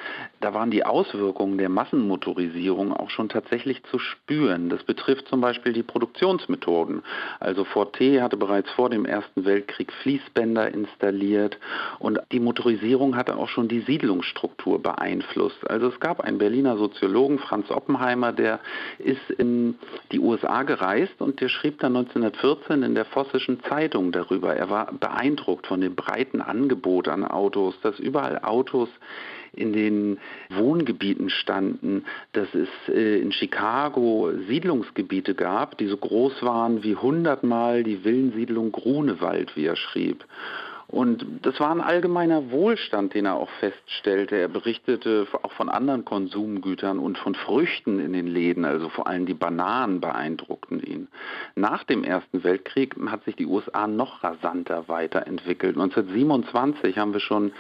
Da 0.41 0.53
waren 0.53 0.71
die 0.71 0.85
Auswirkungen 0.85 1.59
der 1.59 1.69
Massenmotorisierung 1.69 2.93
auch 2.93 3.11
schon 3.11 3.29
tatsächlich 3.29 3.83
zu 3.85 3.99
spüren. 3.99 4.69
Das 4.69 4.83
betrifft 4.83 5.29
zum 5.29 5.41
Beispiel 5.41 5.73
die 5.73 5.83
Produktionsmethoden. 5.83 7.03
Also 7.41 7.65
Ford 7.65 7.95
T 7.95 8.21
hatte 8.21 8.37
bereits 8.37 8.71
vor 8.73 8.91
dem 8.95 9.05
Ersten 9.05 9.45
Weltkrieg 9.45 9.93
Fließbänder 10.03 10.73
installiert 10.73 11.59
und 11.99 12.21
die 12.33 12.41
Motorisierung 12.41 13.17
hatte 13.17 13.37
auch 13.37 13.49
schon 13.49 13.69
die 13.69 13.81
Siedlungsstruktur 13.81 14.83
beeinflusst. 14.83 15.69
Also 15.69 15.89
es 15.89 16.01
gab 16.01 16.21
einen 16.21 16.39
Berliner 16.39 16.77
Soziologen, 16.77 17.39
Franz 17.39 17.71
Oppenheimer, 17.71 18.33
der 18.33 18.61
ist 18.99 19.31
in 19.39 19.77
die 20.13 20.21
USA 20.21 20.63
gereist 20.63 21.21
und 21.21 21.41
der 21.41 21.49
schrieb 21.49 21.81
dann 21.81 21.97
1914 21.97 22.83
in 22.83 22.95
der 22.95 23.05
Vossischen 23.05 23.63
Zeitung 23.65 24.13
darüber. 24.13 24.55
Er 24.55 24.71
war 24.71 24.93
beeindruckt 24.93 25.67
von 25.67 25.81
dem 25.81 25.95
breiten 25.95 26.41
Angebot 26.41 27.09
an 27.09 27.25
Autos, 27.25 27.75
dass 27.83 27.99
überall 27.99 28.41
Autos 28.43 28.89
in 29.55 29.73
den 29.73 30.19
Wohngebieten 30.51 31.31
standen, 31.31 32.05
dass 32.33 32.49
es 32.55 32.69
äh, 32.89 33.21
in 33.21 33.33
Chicago 33.33 34.31
Siedlungsgebiete 34.49 35.35
gab, 35.35 35.79
die 35.79 35.87
so 35.87 35.97
groß 35.97 36.43
waren 36.43 36.83
wie 36.83 36.97
hundertmal 36.97 37.83
die 37.83 38.05
Villensiedlung 38.05 38.73
Grunewald, 38.73 39.57
wie 39.57 39.67
er 39.67 39.77
schrieb. 39.77 40.25
Und 40.87 41.27
das 41.43 41.59
war 41.61 41.71
ein 41.71 41.81
allgemeiner 41.81 42.51
Wohlstand, 42.51 43.15
den 43.15 43.27
er 43.27 43.35
auch 43.35 43.49
feststellte. 43.59 44.37
Er 44.37 44.49
berichtete 44.49 45.27
auch 45.43 45.53
von 45.53 45.69
anderen 45.69 46.05
Konsumgütern 46.05 46.99
und 46.99 47.19
von 47.19 47.35
Früchten 47.35 47.99
in 48.01 48.13
den 48.13 48.27
Läden, 48.27 48.65
also 48.65 48.89
vor 48.91 49.07
allem 49.07 49.27
die 49.27 49.35
Bananen 49.35 50.01
beeindruckten 50.01 50.81
ihn. 50.83 51.09
Nach 51.55 51.85
dem 51.85 52.05
Ersten 52.05 52.45
Weltkrieg 52.45 52.95
hat 53.07 53.25
sich 53.25 53.35
die 53.35 53.47
USA 53.47 53.87
noch 53.87 54.23
rasanter 54.23 54.87
weiterentwickelt. 54.87 55.75
1927 55.75 56.99
haben 56.99 57.13
wir 57.13 57.21
schon 57.21 57.53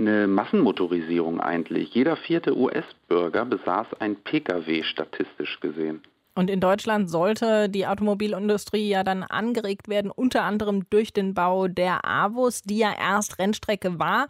eine 0.00 0.26
Massenmotorisierung 0.26 1.40
eigentlich. 1.40 1.94
Jeder 1.94 2.16
vierte 2.16 2.56
US-Bürger 2.56 3.44
besaß 3.44 3.86
ein 4.00 4.16
Pkw 4.16 4.82
statistisch 4.82 5.60
gesehen. 5.60 6.02
Und 6.34 6.48
in 6.48 6.60
Deutschland 6.60 7.10
sollte 7.10 7.68
die 7.68 7.86
Automobilindustrie 7.86 8.88
ja 8.88 9.02
dann 9.02 9.24
angeregt 9.24 9.88
werden, 9.88 10.10
unter 10.10 10.44
anderem 10.44 10.88
durch 10.88 11.12
den 11.12 11.34
Bau 11.34 11.66
der 11.66 12.04
AWUS, 12.04 12.62
die 12.62 12.78
ja 12.78 12.94
erst 12.98 13.38
Rennstrecke 13.38 13.98
war, 13.98 14.26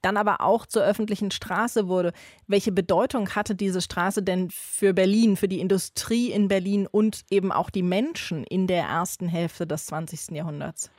dann 0.00 0.16
aber 0.16 0.40
auch 0.40 0.66
zur 0.66 0.82
öffentlichen 0.82 1.30
Straße 1.30 1.86
wurde. 1.86 2.12
Welche 2.46 2.72
Bedeutung 2.72 3.28
hatte 3.36 3.54
diese 3.54 3.82
Straße 3.82 4.22
denn 4.22 4.48
für 4.50 4.94
Berlin, 4.94 5.36
für 5.36 5.48
die 5.48 5.60
Industrie 5.60 6.32
in 6.32 6.48
Berlin 6.48 6.88
und 6.90 7.20
eben 7.30 7.52
auch 7.52 7.70
die 7.70 7.82
Menschen 7.82 8.44
in 8.44 8.66
der 8.66 8.84
ersten 8.84 9.28
Hälfte 9.28 9.66
des 9.66 9.86
20. 9.86 10.34
Jahrhunderts? 10.34 10.90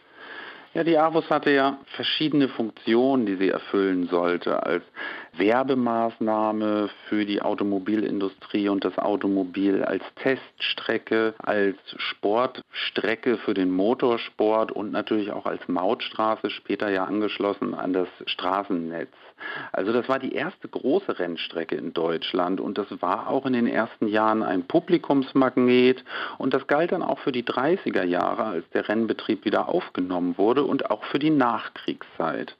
Ja, 0.75 0.83
die 0.83 0.97
AWUS 0.97 1.29
hatte 1.29 1.51
ja 1.51 1.79
verschiedene 1.95 2.49
Funktionen, 2.49 3.25
die 3.25 3.37
sie 3.37 3.49
erfüllen 3.49 4.07
sollte. 4.07 4.61
Als 4.61 4.83
Werbemaßnahme 5.37 6.89
für 7.07 7.25
die 7.25 7.41
Automobilindustrie 7.41 8.69
und 8.69 8.85
das 8.85 8.97
Automobil, 8.97 9.83
als 9.83 10.03
Teststrecke, 10.15 11.33
als 11.37 11.77
Sportstrecke 11.97 13.37
für 13.37 13.53
den 13.53 13.71
Motorsport 13.71 14.71
und 14.71 14.91
natürlich 14.91 15.31
auch 15.31 15.45
als 15.45 15.67
Mautstraße, 15.67 16.49
später 16.49 16.89
ja 16.89 17.05
angeschlossen 17.05 17.73
an 17.73 17.93
das 17.93 18.07
Straßennetz. 18.25 19.09
Also 19.71 19.91
das 19.91 20.07
war 20.07 20.19
die 20.19 20.33
erste 20.33 20.67
große 20.67 21.19
Rennstrecke 21.19 21.75
in 21.75 21.93
Deutschland 21.93 22.61
und 22.61 22.77
das 22.77 22.87
war 23.01 23.29
auch 23.29 23.45
in 23.45 23.53
den 23.53 23.67
ersten 23.67 24.07
Jahren 24.07 24.43
ein 24.43 24.63
Publikumsmagnet 24.63 26.03
und 26.37 26.53
das 26.53 26.67
galt 26.67 26.91
dann 26.91 27.03
auch 27.03 27.19
für 27.19 27.31
die 27.31 27.43
30er 27.43 28.03
Jahre, 28.03 28.45
als 28.45 28.69
der 28.69 28.87
Rennbetrieb 28.87 29.45
wieder 29.45 29.67
aufgenommen 29.67 30.37
wurde 30.37 30.63
und 30.63 30.89
auch 30.89 31.03
für 31.05 31.19
die 31.19 31.29
Nachkriegszeit. 31.29 32.55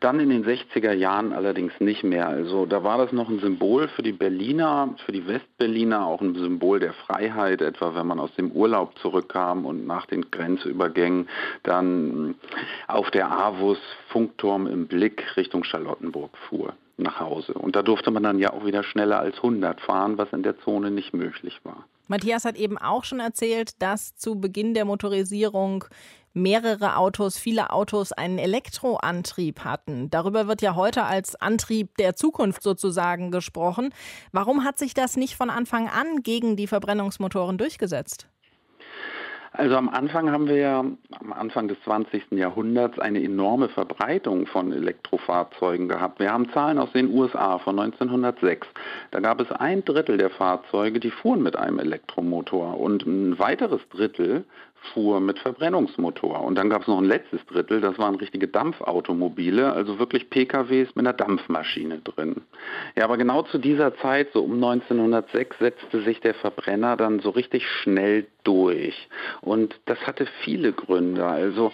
Dann 0.00 0.20
in 0.20 0.28
den 0.28 0.44
60er 0.44 0.92
Jahren 0.92 1.32
allerdings 1.32 1.72
nicht 1.80 2.04
mehr. 2.04 2.17
Also 2.26 2.66
da 2.66 2.82
war 2.82 2.98
das 2.98 3.12
noch 3.12 3.28
ein 3.28 3.40
Symbol 3.40 3.88
für 3.88 4.02
die 4.02 4.12
Berliner, 4.12 4.94
für 5.04 5.12
die 5.12 5.26
Westberliner, 5.26 6.06
auch 6.06 6.20
ein 6.20 6.34
Symbol 6.34 6.80
der 6.80 6.92
Freiheit, 6.92 7.60
etwa 7.60 7.94
wenn 7.94 8.06
man 8.06 8.20
aus 8.20 8.34
dem 8.36 8.50
Urlaub 8.52 8.98
zurückkam 8.98 9.66
und 9.66 9.86
nach 9.86 10.06
den 10.06 10.30
Grenzübergängen 10.30 11.28
dann 11.62 12.34
auf 12.86 13.10
der 13.10 13.30
AWUS 13.30 13.78
Funkturm 14.08 14.66
im 14.66 14.86
Blick 14.86 15.36
Richtung 15.36 15.64
Charlottenburg 15.64 16.36
fuhr 16.48 16.74
nach 16.96 17.20
Hause. 17.20 17.54
Und 17.54 17.76
da 17.76 17.82
durfte 17.82 18.10
man 18.10 18.22
dann 18.22 18.38
ja 18.38 18.52
auch 18.52 18.64
wieder 18.64 18.82
schneller 18.82 19.20
als 19.20 19.36
100 19.36 19.80
fahren, 19.80 20.18
was 20.18 20.32
in 20.32 20.42
der 20.42 20.58
Zone 20.60 20.90
nicht 20.90 21.14
möglich 21.14 21.60
war. 21.62 21.84
Matthias 22.08 22.44
hat 22.44 22.56
eben 22.56 22.78
auch 22.78 23.04
schon 23.04 23.20
erzählt, 23.20 23.80
dass 23.82 24.16
zu 24.16 24.40
Beginn 24.40 24.72
der 24.74 24.86
Motorisierung 24.86 25.84
mehrere 26.32 26.96
Autos, 26.96 27.38
viele 27.38 27.70
Autos 27.70 28.12
einen 28.12 28.38
Elektroantrieb 28.38 29.64
hatten. 29.64 30.10
Darüber 30.10 30.46
wird 30.46 30.62
ja 30.62 30.74
heute 30.74 31.04
als 31.04 31.34
Antrieb 31.36 31.96
der 31.96 32.14
Zukunft 32.16 32.62
sozusagen 32.62 33.30
gesprochen. 33.30 33.90
Warum 34.32 34.64
hat 34.64 34.78
sich 34.78 34.94
das 34.94 35.16
nicht 35.16 35.34
von 35.36 35.50
Anfang 35.50 35.88
an 35.88 36.22
gegen 36.22 36.56
die 36.56 36.66
Verbrennungsmotoren 36.66 37.58
durchgesetzt? 37.58 38.28
Also 39.52 39.76
am 39.76 39.88
Anfang 39.88 40.30
haben 40.30 40.46
wir 40.46 40.56
ja 40.56 40.78
am 40.80 41.32
Anfang 41.32 41.68
des 41.68 41.78
20. 41.82 42.32
Jahrhunderts 42.32 42.98
eine 42.98 43.22
enorme 43.22 43.68
Verbreitung 43.68 44.46
von 44.46 44.72
Elektrofahrzeugen 44.72 45.88
gehabt. 45.88 46.20
Wir 46.20 46.32
haben 46.32 46.52
Zahlen 46.52 46.78
aus 46.78 46.92
den 46.92 47.12
USA 47.12 47.58
von 47.58 47.78
1906. 47.78 48.66
Da 49.10 49.20
gab 49.20 49.40
es 49.40 49.50
ein 49.50 49.84
Drittel 49.84 50.18
der 50.18 50.30
Fahrzeuge, 50.30 51.00
die 51.00 51.10
fuhren 51.10 51.42
mit 51.42 51.56
einem 51.56 51.78
Elektromotor 51.78 52.78
und 52.78 53.06
ein 53.06 53.38
weiteres 53.38 53.80
Drittel 53.88 54.44
fuhr 54.92 55.20
mit 55.20 55.38
Verbrennungsmotor. 55.38 56.42
Und 56.42 56.56
dann 56.56 56.70
gab 56.70 56.82
es 56.82 56.88
noch 56.88 56.98
ein 56.98 57.04
letztes 57.04 57.44
Drittel, 57.46 57.80
das 57.80 57.98
waren 57.98 58.14
richtige 58.14 58.48
Dampfautomobile, 58.48 59.72
also 59.72 59.98
wirklich 59.98 60.30
PKWs 60.30 60.94
mit 60.94 61.06
einer 61.06 61.12
Dampfmaschine 61.12 61.98
drin. 61.98 62.42
Ja, 62.96 63.04
aber 63.04 63.16
genau 63.16 63.42
zu 63.42 63.58
dieser 63.58 63.96
Zeit, 63.96 64.28
so 64.32 64.42
um 64.42 64.54
1906, 64.54 65.58
setzte 65.58 66.02
sich 66.02 66.20
der 66.20 66.34
Verbrenner 66.34 66.96
dann 66.96 67.20
so 67.20 67.30
richtig 67.30 67.66
schnell 67.68 68.26
durch. 68.44 69.08
Und 69.42 69.78
das 69.84 69.98
hatte 70.06 70.26
viele 70.42 70.72
Gründe. 70.72 71.26
Also 71.26 71.72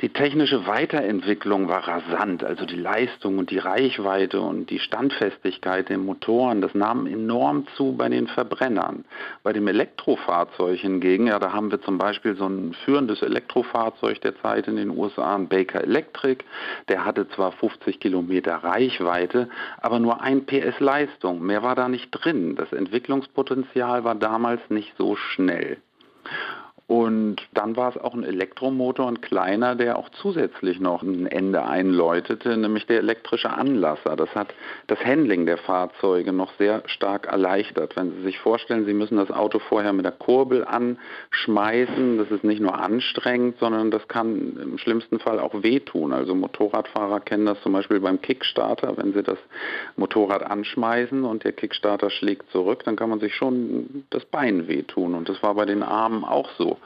die 0.00 0.08
technische 0.08 0.66
Weiterentwicklung 0.66 1.68
war 1.68 1.86
rasant, 1.86 2.44
also 2.44 2.64
die 2.64 2.76
Leistung 2.76 3.38
und 3.38 3.50
die 3.50 3.58
Reichweite 3.58 4.40
und 4.40 4.70
die 4.70 4.78
Standfestigkeit 4.78 5.88
der 5.88 5.98
Motoren, 5.98 6.60
das 6.60 6.74
nahm 6.74 7.06
enorm 7.06 7.66
zu 7.76 7.92
bei 7.96 8.08
den 8.08 8.26
Verbrennern. 8.28 9.04
Bei 9.42 9.52
dem 9.52 9.66
Elektrofahrzeug 9.66 10.78
hingegen, 10.78 11.26
ja, 11.26 11.38
da 11.38 11.52
haben 11.52 11.70
wir 11.70 11.82
zum 11.82 11.98
Beispiel 11.98 12.27
so 12.34 12.46
ein 12.46 12.74
führendes 12.84 13.22
Elektrofahrzeug 13.22 14.20
der 14.20 14.36
Zeit 14.40 14.68
in 14.68 14.76
den 14.76 14.90
USA, 14.90 15.34
ein 15.34 15.48
Baker 15.48 15.82
Electric, 15.82 16.44
der 16.88 17.04
hatte 17.04 17.28
zwar 17.30 17.52
50 17.52 18.00
Kilometer 18.00 18.56
Reichweite, 18.56 19.48
aber 19.80 19.98
nur 19.98 20.20
ein 20.20 20.46
PS 20.46 20.80
Leistung, 20.80 21.42
mehr 21.42 21.62
war 21.62 21.74
da 21.74 21.88
nicht 21.88 22.10
drin. 22.10 22.56
Das 22.56 22.72
Entwicklungspotenzial 22.72 24.04
war 24.04 24.14
damals 24.14 24.60
nicht 24.70 24.94
so 24.96 25.16
schnell. 25.16 25.78
Und 26.88 27.36
dann 27.52 27.76
war 27.76 27.90
es 27.90 27.98
auch 27.98 28.14
ein 28.14 28.24
Elektromotor, 28.24 29.08
ein 29.08 29.20
kleiner, 29.20 29.74
der 29.74 29.98
auch 29.98 30.08
zusätzlich 30.08 30.80
noch 30.80 31.02
ein 31.02 31.26
Ende 31.26 31.62
einläutete, 31.62 32.56
nämlich 32.56 32.86
der 32.86 33.00
elektrische 33.00 33.50
Anlasser. 33.50 34.16
Das 34.16 34.34
hat 34.34 34.54
das 34.86 34.98
Handling 35.04 35.44
der 35.44 35.58
Fahrzeuge 35.58 36.32
noch 36.32 36.50
sehr 36.54 36.82
stark 36.86 37.26
erleichtert. 37.26 37.94
Wenn 37.94 38.12
Sie 38.12 38.22
sich 38.22 38.38
vorstellen, 38.38 38.86
Sie 38.86 38.94
müssen 38.94 39.18
das 39.18 39.30
Auto 39.30 39.58
vorher 39.58 39.92
mit 39.92 40.06
der 40.06 40.12
Kurbel 40.12 40.64
anschmeißen, 40.64 42.16
das 42.16 42.30
ist 42.30 42.42
nicht 42.42 42.62
nur 42.62 42.78
anstrengend, 42.78 43.58
sondern 43.58 43.90
das 43.90 44.08
kann 44.08 44.56
im 44.58 44.78
schlimmsten 44.78 45.18
Fall 45.18 45.40
auch 45.40 45.62
wehtun. 45.62 46.14
Also 46.14 46.34
Motorradfahrer 46.34 47.20
kennen 47.20 47.44
das 47.44 47.60
zum 47.60 47.74
Beispiel 47.74 48.00
beim 48.00 48.22
Kickstarter, 48.22 48.96
wenn 48.96 49.12
sie 49.12 49.22
das 49.22 49.38
Motorrad 49.96 50.42
anschmeißen 50.42 51.22
und 51.26 51.44
der 51.44 51.52
Kickstarter 51.52 52.08
schlägt 52.08 52.50
zurück, 52.50 52.84
dann 52.84 52.96
kann 52.96 53.10
man 53.10 53.20
sich 53.20 53.34
schon 53.34 54.04
das 54.08 54.24
Bein 54.24 54.68
wehtun. 54.68 55.14
Und 55.14 55.28
das 55.28 55.42
war 55.42 55.54
bei 55.54 55.66
den 55.66 55.82
Armen 55.82 56.24
auch 56.24 56.48
so. 56.56 56.77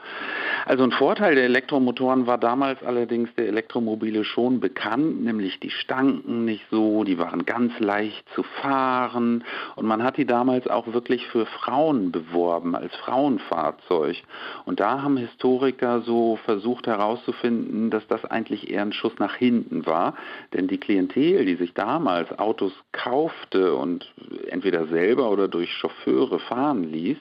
Also 0.65 0.83
ein 0.83 0.91
Vorteil 0.91 1.35
der 1.35 1.43
Elektromotoren 1.43 2.25
war 2.25 2.37
damals 2.37 2.81
allerdings 2.83 3.33
der 3.35 3.47
Elektromobile 3.47 4.23
schon 4.23 4.61
bekannt, 4.61 5.21
nämlich 5.21 5.59
die 5.59 5.69
stanken 5.69 6.45
nicht 6.45 6.63
so, 6.71 7.03
die 7.03 7.17
waren 7.17 7.45
ganz 7.45 7.77
leicht 7.79 8.23
zu 8.33 8.43
fahren 8.43 9.43
und 9.75 9.85
man 9.85 10.03
hat 10.03 10.15
die 10.15 10.25
damals 10.25 10.67
auch 10.67 10.93
wirklich 10.93 11.27
für 11.27 11.45
Frauen 11.45 12.11
beworben, 12.11 12.75
als 12.75 12.95
Frauenfahrzeug. 12.95 14.23
Und 14.65 14.79
da 14.79 15.01
haben 15.01 15.17
Historiker 15.17 16.01
so 16.01 16.37
versucht 16.45 16.87
herauszufinden, 16.87 17.89
dass 17.89 18.07
das 18.07 18.23
eigentlich 18.23 18.69
eher 18.69 18.83
ein 18.83 18.93
Schuss 18.93 19.13
nach 19.19 19.35
hinten 19.35 19.85
war, 19.85 20.15
denn 20.53 20.67
die 20.67 20.79
Klientel, 20.79 21.45
die 21.45 21.55
sich 21.55 21.73
damals 21.73 22.37
Autos 22.39 22.73
kaufte 22.93 23.75
und 23.75 24.13
entweder 24.47 24.87
selber 24.87 25.29
oder 25.29 25.49
durch 25.49 25.73
Chauffeure 25.73 26.39
fahren 26.39 26.83
ließ, 26.89 27.17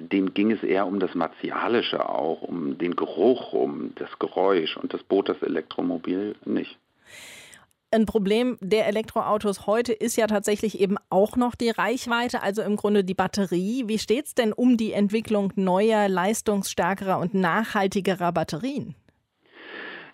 dem 0.00 0.34
ging 0.34 0.50
es 0.50 0.62
eher 0.62 0.86
um 0.86 1.00
das 1.00 1.14
Martialische 1.14 2.08
auch, 2.08 2.42
um 2.42 2.78
den 2.78 2.96
Geruch, 2.96 3.52
um 3.52 3.92
das 3.96 4.18
Geräusch 4.18 4.76
und 4.76 4.92
das 4.94 5.02
bot 5.02 5.28
das 5.28 5.42
Elektromobil 5.42 6.36
nicht. 6.44 6.78
Ein 7.92 8.04
Problem 8.04 8.58
der 8.60 8.88
Elektroautos 8.88 9.66
heute 9.66 9.92
ist 9.92 10.16
ja 10.16 10.26
tatsächlich 10.26 10.80
eben 10.80 10.96
auch 11.08 11.36
noch 11.36 11.54
die 11.54 11.70
Reichweite, 11.70 12.42
also 12.42 12.62
im 12.62 12.76
Grunde 12.76 13.04
die 13.04 13.14
Batterie. 13.14 13.84
Wie 13.86 13.98
steht 13.98 14.26
es 14.26 14.34
denn 14.34 14.52
um 14.52 14.76
die 14.76 14.92
Entwicklung 14.92 15.52
neuer, 15.54 16.08
leistungsstärkerer 16.08 17.18
und 17.18 17.34
nachhaltigerer 17.34 18.32
Batterien? 18.32 18.96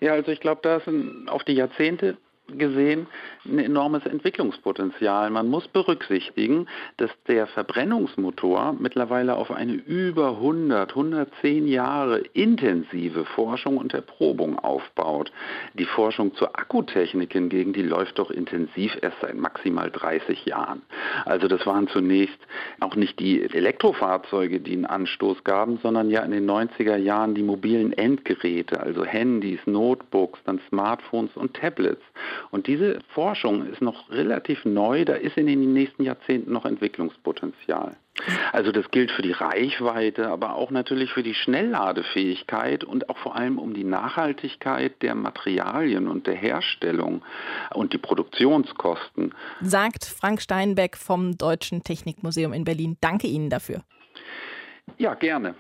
Ja, 0.01 0.13
also 0.13 0.31
ich 0.33 0.41
glaube, 0.41 0.61
da 0.63 0.81
sind 0.81 1.29
auf 1.29 1.45
die 1.45 1.55
Jahrzehnte 1.55 2.19
gesehen 2.49 3.07
ein 3.45 3.59
enormes 3.59 4.07
Entwicklungspotenzial. 4.07 5.31
Man 5.31 5.49
muss 5.49 5.67
berücksichtigen, 5.69 6.69
dass 6.97 7.11
der 7.27 7.47
Verbrennungsmotor 7.49 8.77
mittlerweile 8.79 9.37
auf 9.37 9.51
eine 9.51 9.73
über 9.73 10.37
100, 10.37 10.91
110 10.91 11.67
Jahre 11.67 12.19
intensive 12.35 13.25
Forschung 13.25 13.79
und 13.79 13.95
Erprobung 13.95 14.59
aufbaut. 14.59 15.33
Die 15.75 15.85
Forschung 15.85 16.35
zur 16.35 16.59
Akkutechnik 16.59 17.33
hingegen, 17.33 17.73
die 17.73 17.83
läuft 17.83 18.19
doch 18.19 18.31
intensiv 18.31 18.97
erst 19.01 19.21
seit 19.21 19.35
maximal 19.35 19.91
30 19.91 20.47
Jahren. 20.47 20.83
Also 21.25 21.49
das 21.49 21.67
waren 21.67 21.89
zunächst 21.89 22.39
auch 22.81 22.95
nicht 22.95 23.19
die 23.19 23.43
Elektrofahrzeuge, 23.43 24.61
die 24.61 24.75
einen 24.75 24.87
Anstoß 24.87 25.43
gaben, 25.43 25.79
sondern 25.83 26.11
ja 26.11 26.23
in 26.23 26.31
den 26.31 26.49
90er 26.49 26.97
Jahren 26.97 27.35
die 27.35 27.43
mobilen 27.43 27.93
Endgeräte, 27.93 28.81
also 28.81 29.05
Handys, 29.05 29.61
Notebooks, 29.67 30.41
dann 30.45 30.61
Smartphones 30.69 31.37
und 31.37 31.55
Tablets. 31.55 32.03
Und 32.51 32.67
diese 32.67 33.01
Forschung 33.09 33.67
ist 33.67 33.81
noch 33.81 34.11
relativ 34.11 34.65
neu, 34.65 35.05
da 35.05 35.15
ist 35.15 35.37
in 35.37 35.47
den 35.47 35.73
nächsten 35.73 36.05
Jahrzehnten 36.05 36.53
noch 36.53 36.65
Entwicklungspotenzial. 36.65 37.97
Also 38.53 38.73
das 38.73 38.91
gilt 38.91 39.11
für 39.11 39.23
die 39.23 39.33
Reichweite, 39.33 40.29
aber 40.29 40.55
auch 40.55 40.71
natürlich 40.71 41.11
für 41.13 41.23
die 41.23 41.35
Schnellladefähigkeit 41.35 42.85
und 42.85 43.09
auch 43.09 43.17
vor 43.19 43.37
allem 43.37 43.59
um 43.59 43.75
die 43.75 43.85
Nachhaltigkeit 43.85 45.01
der 45.03 45.15
Materialien 45.15 46.09
und 46.09 46.27
der 46.27 46.35
Herstellung 46.35 47.23
und 47.73 47.93
die 47.93 47.99
Produktionskosten. 47.99 49.35
Sagt 49.61 50.05
Frank 50.05 50.43
Steinbeck 50.43 50.97
vom 50.97 51.37
Deutschen 51.37 51.83
Technikmuseum 51.83 52.53
in 52.53 52.65
Berlin. 52.65 52.97
Danke 53.01 53.27
Ihnen 53.27 53.51
dafür. 53.51 53.83
Ja, 54.99 55.15
gerne. 55.15 55.55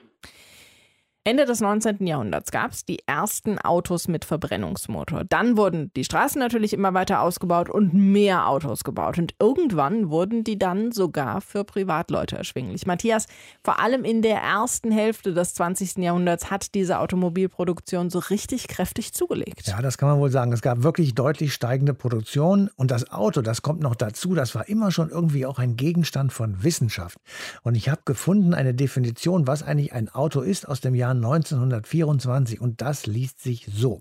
Ende 1.25 1.45
des 1.45 1.61
19. 1.61 2.05
Jahrhunderts 2.05 2.51
gab 2.51 2.73
es 2.73 2.85
die 2.85 2.99
ersten 3.07 3.57
Autos 3.61 4.09
mit 4.09 4.25
Verbrennungsmotor. 4.25 5.23
Dann 5.23 5.57
wurden 5.57 5.93
die 5.95 6.03
Straßen 6.03 6.41
natürlich 6.41 6.73
immer 6.73 6.95
weiter 6.95 7.21
ausgebaut 7.21 7.71
und 7.71 7.95
mehr 7.95 8.49
Autos 8.49 8.83
gebaut. 8.83 9.19
Und 9.19 9.33
irgendwann 9.39 10.11
wurden 10.11 10.43
die 10.43 10.59
dann 10.59 10.91
sogar 10.91 11.41
für 11.41 11.63
Privatleute 11.63 12.37
erschwinglich. 12.37 12.87
Matthias, 12.87 13.27
vor 13.63 13.79
allem 13.79 14.03
in 14.03 14.21
der 14.23 14.39
ersten 14.39 14.91
Hälfte 14.91 15.33
des 15.33 15.55
20. 15.55 15.99
Jahrhunderts 15.99 16.51
hat 16.51 16.75
diese 16.75 16.99
Automobilproduktion 16.99 18.11
so 18.11 18.19
richtig 18.19 18.67
kräftig 18.67 19.13
zugelegt. 19.13 19.69
Ja, 19.69 19.81
das 19.81 19.99
kann 19.99 20.09
man 20.09 20.19
wohl 20.19 20.33
sagen. 20.33 20.53
Es 20.53 20.61
gab 20.61 20.83
wirklich 20.83 21.15
deutlich 21.15 21.55
steigende 21.55 21.95
Produktion. 21.95 22.69
Und 22.75 22.91
das 22.91 23.13
Auto, 23.13 23.43
das 23.43 23.63
kommt 23.63 23.81
noch 23.81 23.95
dazu, 23.95 24.35
das 24.35 24.57
war 24.57 24.69
immer 24.69 24.91
schon 24.91 25.11
irgendwie 25.11 25.47
auch 25.47 25.61
ein 25.61 25.77
Gegenstand 25.77 26.33
von 26.33 26.65
Wissenschaft. 26.65 27.19
Und 27.63 27.77
ich 27.77 27.89
habe 27.89 28.01
gefunden 28.05 28.55
eine 28.55 28.75
Definition, 28.75 29.47
was 29.47 29.63
eigentlich 29.63 29.93
ein 29.93 30.09
Auto 30.09 30.41
ist 30.41 30.67
aus 30.67 30.81
dem 30.81 30.97
Jahr 30.97 31.12
1924 31.13 32.61
und 32.61 32.81
das 32.81 33.07
liest 33.07 33.43
sich 33.43 33.69
so. 33.73 34.01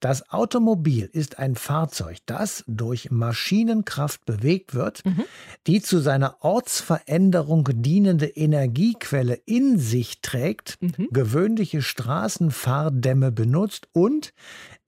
Das 0.00 0.30
Automobil 0.30 1.08
ist 1.12 1.38
ein 1.38 1.54
Fahrzeug, 1.54 2.18
das 2.26 2.64
durch 2.66 3.10
Maschinenkraft 3.10 4.24
bewegt 4.24 4.74
wird, 4.74 5.04
mhm. 5.04 5.24
die 5.66 5.80
zu 5.82 5.98
seiner 5.98 6.36
Ortsveränderung 6.40 7.68
dienende 7.72 8.26
Energiequelle 8.26 9.34
in 9.46 9.78
sich 9.78 10.20
trägt, 10.20 10.78
mhm. 10.80 11.08
gewöhnliche 11.10 11.82
Straßenfahrdämme 11.82 13.32
benutzt 13.32 13.88
und 13.92 14.32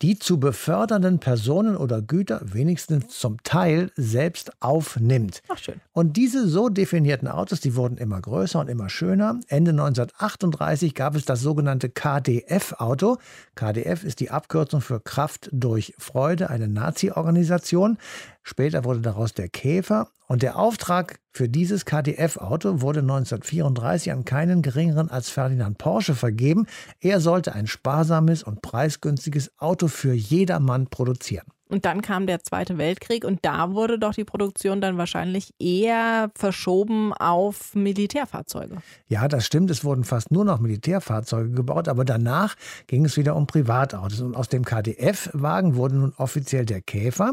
die 0.03 0.19
zu 0.19 0.41
befördernden 0.41 1.19
Personen 1.19 1.77
oder 1.77 2.01
Güter 2.01 2.41
wenigstens 2.43 3.19
zum 3.19 3.43
Teil 3.43 3.91
selbst 3.97 4.53
aufnimmt. 4.61 5.43
Ach 5.49 5.59
schön. 5.59 5.81
Und 5.93 6.17
diese 6.17 6.49
so 6.49 6.69
definierten 6.71 7.29
Autos, 7.29 7.61
die 7.61 7.77
wurden 7.77 7.99
immer 7.99 8.21
größer 8.21 8.61
und 8.61 8.69
immer 8.69 8.89
schöner. 8.89 9.41
Ende 9.49 9.73
1938 9.73 10.95
gab 10.95 11.17
es 11.17 11.25
das 11.27 11.41
sogenannte 11.41 11.91
KDF-Auto. 11.91 13.19
KDF 13.55 14.05
ist 14.05 14.21
die 14.21 14.31
Abkürzung 14.31 14.81
für 14.81 15.01
Kraft 15.01 15.51
durch 15.53 15.95
Freude, 15.99 16.49
eine 16.49 16.69
Nazi-Organisation. 16.69 17.99
Später 18.43 18.85
wurde 18.85 19.01
daraus 19.01 19.35
der 19.35 19.49
Käfer 19.49 20.11
und 20.27 20.43
der 20.43 20.59
Auftrag 20.59 21.21
für 21.33 21.49
dieses 21.49 21.85
KDF-Auto 21.85 22.81
wurde 22.81 23.01
1934 23.01 24.13
an 24.13 24.25
keinen 24.25 24.63
geringeren 24.63 25.11
als 25.11 25.29
Ferdinand 25.29 25.79
Porsche 25.79 26.15
vergeben. 26.15 26.67
Er 27.01 27.21
sollte 27.21 27.53
ein 27.53 27.67
sparsames 27.67 28.43
und 28.43 28.63
preisgünstiges 28.63 29.59
Auto 29.59 29.89
für 29.89 30.13
jedermann 30.13 30.87
produzieren. 30.89 31.47
Und 31.71 31.85
dann 31.85 32.03
kam 32.03 32.27
der 32.27 32.43
Zweite 32.43 32.79
Weltkrieg 32.79 33.25
und 33.25 33.41
da 33.43 33.73
wurde 33.73 33.99
doch 33.99 34.13
die 34.13 34.25
Produktion 34.25 34.81
dann 34.81 34.99
wahrscheinlich 34.99 35.55
eher 35.59 36.31
verschoben 36.35 37.13
auf 37.13 37.75
Militärfahrzeuge. 37.75 38.79
Ja, 39.09 39.29
das 39.29 39.47
stimmt. 39.47 39.71
Es 39.71 39.85
wurden 39.85 40.05
fast 40.05 40.31
nur 40.31 40.45
noch 40.45 40.61
Militärfahrzeuge 40.61 41.51
gebaut, 41.51 41.89
aber 41.89 42.05
danach 42.05 42.57
ging 42.87 43.05
es 43.05 43.17
wieder 43.17 43.37
um 43.37 43.47
Privatautos. 43.47 44.21
Und 44.21 44.35
aus 44.35 44.49
dem 44.49 44.65
KDF-Wagen 44.65 45.77
wurde 45.77 45.97
nun 45.97 46.13
offiziell 46.17 46.67
der 46.67 46.81
Käfer. 46.81 47.33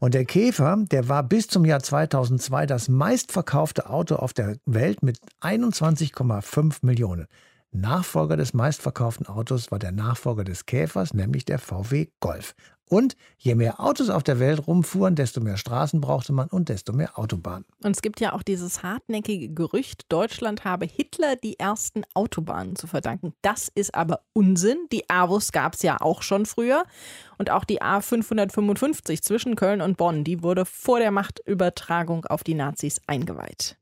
Und 0.00 0.14
der 0.14 0.24
Käfer, 0.24 0.76
der 0.90 1.08
war 1.08 1.22
bis 1.22 1.48
zum 1.48 1.64
Jahr 1.64 1.80
2002 1.80 2.66
das 2.66 2.88
meistverkaufte 2.88 3.88
Auto 3.88 4.16
auf 4.16 4.32
der 4.32 4.56
Welt 4.66 5.02
mit 5.02 5.18
21,5 5.40 6.78
Millionen. 6.82 7.26
Nachfolger 7.72 8.36
des 8.36 8.54
meistverkauften 8.54 9.26
Autos 9.26 9.70
war 9.70 9.78
der 9.78 9.92
Nachfolger 9.92 10.44
des 10.44 10.66
Käfers, 10.66 11.14
nämlich 11.14 11.44
der 11.44 11.58
VW 11.58 12.08
Golf. 12.20 12.54
Und 12.88 13.16
je 13.36 13.56
mehr 13.56 13.80
Autos 13.80 14.10
auf 14.10 14.22
der 14.22 14.38
Welt 14.38 14.66
rumfuhren, 14.66 15.16
desto 15.16 15.40
mehr 15.40 15.56
Straßen 15.56 16.00
brauchte 16.00 16.32
man 16.32 16.48
und 16.48 16.68
desto 16.68 16.92
mehr 16.92 17.18
Autobahnen. 17.18 17.64
Und 17.82 17.90
es 17.90 18.02
gibt 18.02 18.20
ja 18.20 18.32
auch 18.32 18.44
dieses 18.44 18.84
hartnäckige 18.84 19.48
Gerücht, 19.48 20.04
Deutschland 20.08 20.64
habe 20.64 20.86
Hitler 20.86 21.34
die 21.34 21.58
ersten 21.58 22.02
Autobahnen 22.14 22.76
zu 22.76 22.86
verdanken. 22.86 23.34
Das 23.42 23.68
ist 23.74 23.94
aber 23.94 24.20
Unsinn. 24.32 24.78
Die 24.92 25.10
AWUS 25.10 25.50
gab 25.50 25.74
es 25.74 25.82
ja 25.82 26.00
auch 26.00 26.22
schon 26.22 26.46
früher. 26.46 26.84
Und 27.38 27.50
auch 27.50 27.64
die 27.64 27.82
A555 27.82 29.20
zwischen 29.20 29.56
Köln 29.56 29.80
und 29.80 29.96
Bonn, 29.96 30.22
die 30.22 30.42
wurde 30.42 30.64
vor 30.64 31.00
der 31.00 31.10
Machtübertragung 31.10 32.24
auf 32.26 32.44
die 32.44 32.54
Nazis 32.54 33.00
eingeweiht. 33.06 33.76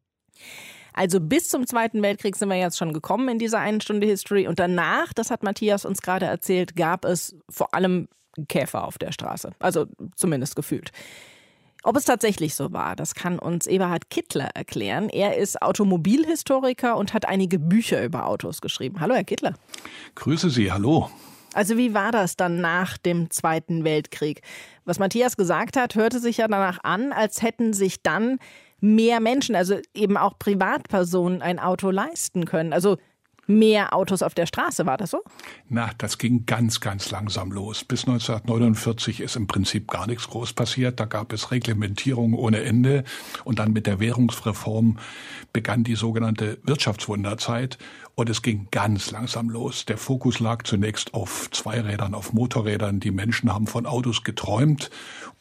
Also 0.95 1.21
bis 1.21 1.49
zum 1.49 1.67
Zweiten 1.67 2.03
Weltkrieg 2.03 2.37
sind 2.37 2.49
wir 2.49 2.57
jetzt 2.57 2.79
schon 2.79 2.93
gekommen 2.93 3.29
in 3.29 3.38
dieser 3.38 3.59
einen 3.59 3.81
Stunde 3.81 4.07
History. 4.07 4.47
Und 4.47 4.61
danach, 4.61 5.12
das 5.12 5.31
hat 5.31 5.43
Matthias 5.43 5.85
uns 5.85 6.01
gerade 6.01 6.27
erzählt, 6.27 6.77
gab 6.77 7.05
es 7.05 7.37
vor 7.51 7.75
allem 7.75 8.09
Käfer 8.49 8.85
auf 8.85 8.99
der 8.99 9.12
Straße. 9.12 9.53
Also 9.59 9.87
zumindest 10.16 10.57
gefühlt. 10.57 10.90
Ob 11.87 11.97
es 11.99 12.07
tatsächlich 12.07 12.55
so 12.55 12.73
war, 12.73 12.97
das 12.97 13.14
kann 13.14 13.38
uns 13.38 13.66
Eberhard 13.66 14.09
Kittler 14.09 14.49
erklären. 14.55 15.11
Er 15.11 15.37
ist 15.37 15.61
Automobilhistoriker 15.61 16.97
und 16.97 17.12
hat 17.12 17.29
einige 17.29 17.59
Bücher 17.59 18.03
über 18.03 18.27
Autos 18.27 18.62
geschrieben. 18.62 19.01
Hallo, 19.01 19.14
Herr 19.14 19.25
Kittler. 19.25 19.53
Grüße 20.14 20.49
Sie, 20.49 20.73
hallo. 20.73 21.11
Also 21.53 21.77
wie 21.77 21.92
war 21.92 22.11
das 22.11 22.37
dann 22.37 22.62
nach 22.62 22.97
dem 22.97 23.31
Zweiten 23.31 23.85
Weltkrieg? 23.85 24.40
Was 24.87 24.99
Matthias 24.99 25.37
gesagt 25.37 25.77
hat, 25.77 25.94
hörte 25.94 26.20
sich 26.20 26.38
ja 26.38 26.49
danach 26.49 26.79
an, 26.83 27.12
als 27.12 27.42
hätten 27.42 27.75
sich 27.75 28.03
dann 28.03 28.38
mehr 28.81 29.20
Menschen, 29.20 29.55
also 29.55 29.79
eben 29.94 30.16
auch 30.16 30.38
Privatpersonen, 30.38 31.42
ein 31.42 31.59
Auto 31.59 31.90
leisten 31.90 32.47
können. 32.47 32.73
Also 32.73 32.97
mehr 33.46 33.94
Autos 33.94 34.22
auf 34.22 34.35
der 34.35 34.46
Straße. 34.46 34.87
War 34.87 34.96
das 34.96 35.11
so? 35.11 35.22
Na, 35.68 35.90
das 35.98 36.18
ging 36.18 36.46
ganz, 36.46 36.80
ganz 36.80 37.11
langsam 37.11 37.52
los. 37.52 37.85
Bis 37.85 38.07
1949 38.07 39.20
ist 39.20 39.37
im 39.37 39.46
Prinzip 39.46 39.88
gar 39.88 40.07
nichts 40.07 40.28
groß 40.28 40.52
passiert. 40.52 41.00
Da 41.00 41.04
gab 41.04 41.33
es 41.33 41.50
Reglementierung 41.50 42.35
ohne 42.35 42.62
Ende. 42.62 43.04
Und 43.44 43.59
dann 43.59 43.72
mit 43.72 43.87
der 43.87 44.00
Währungsreform 44.00 44.98
begann 45.52 45.85
die 45.85 45.96
sogenannte 45.96 46.59
Wirtschaftswunderzeit. 46.62 47.78
Und 48.14 48.30
es 48.30 48.42
ging 48.42 48.68
ganz 48.70 49.11
langsam 49.11 49.50
los. 49.50 49.87
Der 49.87 49.98
Fokus 49.98 50.38
lag 50.38 50.62
zunächst 50.62 51.14
auf 51.14 51.50
Zweirädern, 51.50 52.14
auf 52.14 52.33
Motorrädern. 52.33 53.00
Die 53.00 53.11
Menschen 53.11 53.52
haben 53.52 53.66
von 53.66 53.87
Autos 53.87 54.22
geträumt 54.22 54.90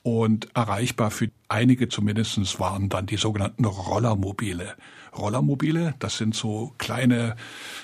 und 0.01 0.49
erreichbar 0.55 1.11
für 1.11 1.29
einige 1.47 1.87
zumindest 1.87 2.59
waren 2.59 2.89
dann 2.89 3.05
die 3.05 3.17
sogenannten 3.17 3.65
Rollermobile. 3.65 4.75
Rollermobile, 5.17 5.95
das 5.99 6.17
sind 6.17 6.35
so 6.35 6.73
kleine, 6.77 7.35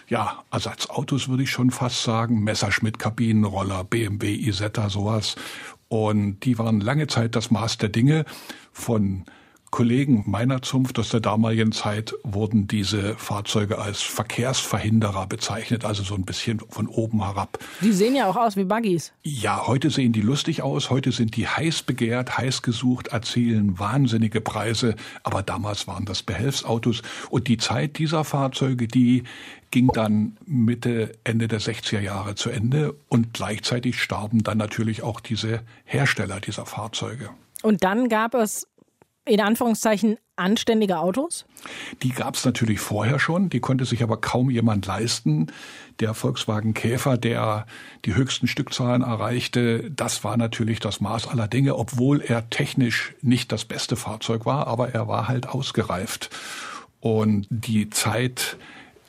ja, 0.07 0.43
Ersatzautos 0.51 1.29
würde 1.29 1.43
ich 1.43 1.51
schon 1.51 1.71
fast 1.71 2.03
sagen, 2.03 2.43
Messerschmitt-Kabinenroller, 2.43 3.83
BMW, 3.83 4.33
Isetta, 4.33 4.89
sowas. 4.89 5.35
Und 5.87 6.41
die 6.45 6.57
waren 6.57 6.81
lange 6.81 7.07
Zeit 7.07 7.35
das 7.35 7.51
Maß 7.51 7.77
der 7.77 7.89
Dinge. 7.89 8.25
Von 8.71 9.25
Kollegen 9.79 10.25
meiner 10.27 10.61
Zunft 10.61 10.99
aus 10.99 11.07
der 11.07 11.21
damaligen 11.21 11.71
Zeit 11.71 12.13
wurden 12.23 12.67
diese 12.67 13.15
Fahrzeuge 13.15 13.77
als 13.79 14.01
Verkehrsverhinderer 14.01 15.25
bezeichnet, 15.25 15.85
also 15.85 16.03
so 16.03 16.15
ein 16.15 16.25
bisschen 16.25 16.59
von 16.67 16.85
oben 16.85 17.23
herab. 17.23 17.59
Die 17.79 17.93
sehen 17.93 18.13
ja 18.13 18.27
auch 18.27 18.35
aus 18.35 18.57
wie 18.57 18.65
Buggies. 18.65 19.13
Ja, 19.23 19.67
heute 19.67 19.89
sehen 19.89 20.11
die 20.11 20.19
lustig 20.19 20.63
aus, 20.63 20.89
heute 20.89 21.13
sind 21.13 21.37
die 21.37 21.47
heiß 21.47 21.83
begehrt, 21.83 22.37
heiß 22.37 22.61
gesucht, 22.61 23.07
erzielen 23.07 23.79
wahnsinnige 23.79 24.41
Preise, 24.41 24.95
aber 25.23 25.43
damals 25.43 25.87
waren 25.87 26.03
das 26.03 26.23
Behelfsautos 26.23 27.01
und 27.29 27.47
die 27.47 27.55
Zeit 27.55 27.99
dieser 27.99 28.25
Fahrzeuge, 28.25 28.85
die 28.85 29.23
ging 29.71 29.87
dann 29.93 30.35
Mitte, 30.45 31.13
Ende 31.23 31.47
der 31.47 31.61
60er 31.61 32.01
Jahre 32.01 32.35
zu 32.35 32.49
Ende 32.49 32.95
und 33.07 33.33
gleichzeitig 33.33 34.01
starben 34.01 34.43
dann 34.43 34.57
natürlich 34.57 35.03
auch 35.03 35.21
diese 35.21 35.61
Hersteller 35.85 36.41
dieser 36.41 36.65
Fahrzeuge. 36.65 37.29
Und 37.61 37.83
dann 37.83 38.07
gab 38.07 38.35
es 38.35 38.67
in 39.29 39.41
Anführungszeichen 39.41 40.17
anständige 40.35 40.99
Autos? 40.99 41.45
Die 42.01 42.09
gab 42.09 42.35
es 42.35 42.45
natürlich 42.45 42.79
vorher 42.79 43.19
schon, 43.19 43.49
die 43.49 43.59
konnte 43.59 43.85
sich 43.85 44.01
aber 44.01 44.17
kaum 44.17 44.49
jemand 44.49 44.85
leisten. 44.85 45.47
Der 45.99 46.13
Volkswagen 46.13 46.73
Käfer, 46.73 47.17
der 47.17 47.65
die 48.05 48.15
höchsten 48.15 48.47
Stückzahlen 48.47 49.01
erreichte, 49.01 49.91
das 49.91 50.23
war 50.23 50.37
natürlich 50.37 50.79
das 50.79 51.01
Maß 51.01 51.27
aller 51.27 51.47
Dinge, 51.47 51.75
obwohl 51.75 52.21
er 52.21 52.49
technisch 52.49 53.13
nicht 53.21 53.51
das 53.51 53.65
beste 53.65 53.95
Fahrzeug 53.95 54.45
war, 54.45 54.67
aber 54.67 54.93
er 54.93 55.07
war 55.07 55.27
halt 55.27 55.49
ausgereift. 55.49 56.29
Und 57.01 57.47
die 57.49 57.89
Zeit, 57.89 58.57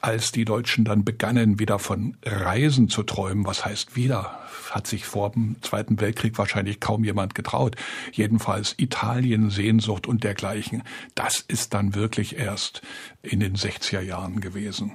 als 0.00 0.32
die 0.32 0.44
Deutschen 0.44 0.84
dann 0.84 1.04
begannen, 1.04 1.58
wieder 1.58 1.78
von 1.78 2.16
Reisen 2.24 2.88
zu 2.88 3.02
träumen, 3.02 3.46
was 3.46 3.64
heißt 3.64 3.96
wieder, 3.96 4.39
hat 4.70 4.86
sich 4.86 5.04
vor 5.04 5.30
dem 5.30 5.56
Zweiten 5.62 6.00
Weltkrieg 6.00 6.38
wahrscheinlich 6.38 6.80
kaum 6.80 7.04
jemand 7.04 7.34
getraut. 7.34 7.76
Jedenfalls 8.12 8.74
Italien, 8.78 9.50
Sehnsucht 9.50 10.06
und 10.06 10.24
dergleichen. 10.24 10.82
Das 11.14 11.40
ist 11.40 11.74
dann 11.74 11.94
wirklich 11.94 12.36
erst 12.38 12.82
in 13.22 13.40
den 13.40 13.56
60er 13.56 14.00
Jahren 14.00 14.40
gewesen. 14.40 14.92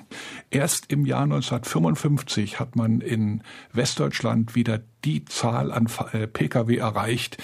Erst 0.49 0.91
im 0.91 1.05
Jahr 1.05 1.23
1955 1.23 2.59
hat 2.59 2.75
man 2.75 3.01
in 3.01 3.43
Westdeutschland 3.73 4.55
wieder 4.55 4.81
die 5.03 5.25
Zahl 5.25 5.71
an 5.71 5.87
äh, 6.13 6.27
Pkw 6.27 6.77
erreicht, 6.77 7.37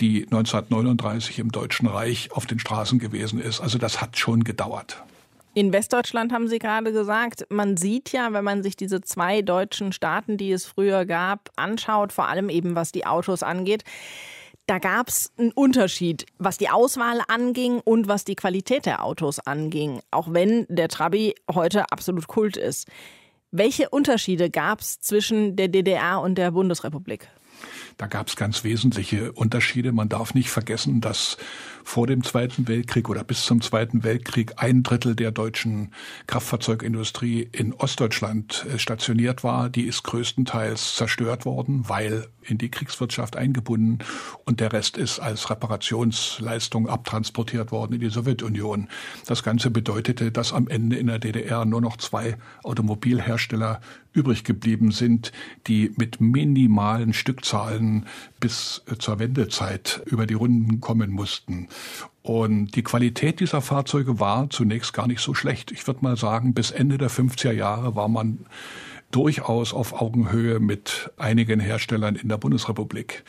die 0.00 0.24
1939 0.24 1.38
im 1.38 1.52
Deutschen 1.52 1.86
Reich 1.86 2.32
auf 2.32 2.46
den 2.46 2.58
Straßen 2.58 2.98
gewesen 2.98 3.40
ist. 3.40 3.60
Also 3.60 3.78
das 3.78 4.00
hat 4.00 4.18
schon 4.18 4.42
gedauert. 4.42 5.04
In 5.56 5.72
Westdeutschland 5.72 6.32
haben 6.32 6.48
Sie 6.48 6.58
gerade 6.58 6.92
gesagt, 6.92 7.46
man 7.48 7.76
sieht 7.76 8.10
ja, 8.10 8.32
wenn 8.32 8.42
man 8.42 8.64
sich 8.64 8.74
diese 8.74 9.00
zwei 9.02 9.40
deutschen 9.40 9.92
Staaten, 9.92 10.36
die 10.36 10.50
es 10.50 10.66
früher 10.66 11.06
gab, 11.06 11.50
anschaut, 11.54 12.12
vor 12.12 12.26
allem 12.28 12.48
eben 12.48 12.74
was 12.74 12.90
die 12.90 13.06
Autos 13.06 13.44
angeht, 13.44 13.84
da 14.66 14.78
gab 14.78 15.08
es 15.08 15.32
einen 15.38 15.52
Unterschied, 15.52 16.26
was 16.38 16.58
die 16.58 16.70
Auswahl 16.70 17.20
anging 17.28 17.80
und 17.84 18.08
was 18.08 18.24
die 18.24 18.34
Qualität 18.34 18.84
der 18.84 19.04
Autos 19.04 19.38
anging, 19.38 20.00
auch 20.10 20.32
wenn 20.32 20.66
der 20.68 20.88
Trabi 20.88 21.34
heute 21.52 21.84
absolut 21.92 22.26
Kult 22.26 22.56
ist. 22.56 22.88
Welche 23.52 23.90
Unterschiede 23.90 24.50
gab 24.50 24.80
es 24.80 24.98
zwischen 24.98 25.54
der 25.54 25.68
DDR 25.68 26.20
und 26.20 26.36
der 26.36 26.50
Bundesrepublik? 26.50 27.28
Da 27.96 28.08
gab 28.08 28.26
es 28.26 28.34
ganz 28.34 28.64
wesentliche 28.64 29.30
Unterschiede. 29.32 29.92
Man 29.92 30.08
darf 30.08 30.34
nicht 30.34 30.50
vergessen, 30.50 31.00
dass 31.00 31.36
vor 31.84 32.06
dem 32.06 32.24
Zweiten 32.24 32.66
Weltkrieg 32.66 33.08
oder 33.08 33.22
bis 33.22 33.44
zum 33.44 33.60
Zweiten 33.60 34.02
Weltkrieg 34.02 34.54
ein 34.56 34.82
Drittel 34.82 35.14
der 35.14 35.30
deutschen 35.30 35.92
Kraftfahrzeugindustrie 36.26 37.48
in 37.52 37.72
Ostdeutschland 37.72 38.66
äh, 38.72 38.78
stationiert 38.78 39.44
war. 39.44 39.68
Die 39.68 39.84
ist 39.84 40.02
größtenteils 40.02 40.96
zerstört 40.96 41.44
worden, 41.44 41.88
weil 41.88 42.26
in 42.42 42.58
die 42.58 42.70
Kriegswirtschaft 42.70 43.36
eingebunden 43.36 43.98
und 44.44 44.60
der 44.60 44.72
Rest 44.72 44.96
ist 44.96 45.20
als 45.20 45.50
Reparationsleistung 45.50 46.88
abtransportiert 46.88 47.72
worden 47.72 47.94
in 47.94 48.00
die 48.00 48.10
Sowjetunion. 48.10 48.88
Das 49.26 49.42
Ganze 49.42 49.70
bedeutete, 49.70 50.30
dass 50.32 50.52
am 50.52 50.68
Ende 50.68 50.96
in 50.96 51.06
der 51.06 51.18
DDR 51.18 51.64
nur 51.64 51.80
noch 51.80 51.96
zwei 51.96 52.36
Automobilhersteller 52.62 53.80
übrig 54.12 54.44
geblieben 54.44 54.92
sind, 54.92 55.32
die 55.66 55.92
mit 55.96 56.20
minimalen 56.20 57.12
Stückzahlen 57.12 58.06
bis 58.40 58.82
äh, 58.86 58.96
zur 58.96 59.18
Wendezeit 59.18 60.02
über 60.06 60.26
die 60.26 60.34
Runden 60.34 60.80
kommen 60.80 61.10
mussten. 61.10 61.68
Und 62.22 62.74
die 62.74 62.82
Qualität 62.82 63.40
dieser 63.40 63.60
Fahrzeuge 63.60 64.18
war 64.18 64.48
zunächst 64.50 64.94
gar 64.94 65.06
nicht 65.06 65.20
so 65.20 65.34
schlecht. 65.34 65.72
Ich 65.72 65.86
würde 65.86 66.00
mal 66.02 66.16
sagen, 66.16 66.54
bis 66.54 66.70
Ende 66.70 66.98
der 66.98 67.10
50er 67.10 67.52
Jahre 67.52 67.94
war 67.96 68.08
man 68.08 68.46
durchaus 69.10 69.72
auf 69.72 70.00
Augenhöhe 70.00 70.58
mit 70.58 71.10
einigen 71.16 71.60
Herstellern 71.60 72.16
in 72.16 72.28
der 72.28 72.38
Bundesrepublik. 72.38 73.24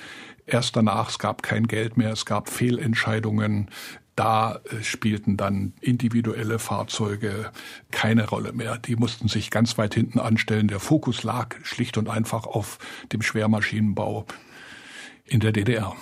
Erst 0.47 0.75
danach, 0.75 1.09
es 1.09 1.19
gab 1.19 1.43
kein 1.43 1.67
Geld 1.67 1.97
mehr, 1.97 2.11
es 2.11 2.25
gab 2.25 2.49
Fehlentscheidungen, 2.49 3.69
da 4.15 4.61
äh, 4.71 4.81
spielten 4.83 5.37
dann 5.37 5.73
individuelle 5.81 6.59
Fahrzeuge 6.59 7.51
keine 7.91 8.27
Rolle 8.27 8.53
mehr. 8.53 8.77
Die 8.77 8.95
mussten 8.95 9.27
sich 9.27 9.51
ganz 9.51 9.77
weit 9.77 9.93
hinten 9.93 10.19
anstellen. 10.19 10.67
Der 10.67 10.79
Fokus 10.79 11.23
lag 11.23 11.55
schlicht 11.63 11.97
und 11.97 12.09
einfach 12.09 12.45
auf 12.45 12.79
dem 13.11 13.21
Schwermaschinenbau 13.21 14.25
in 15.25 15.39
der 15.39 15.51
DDR. 15.51 15.95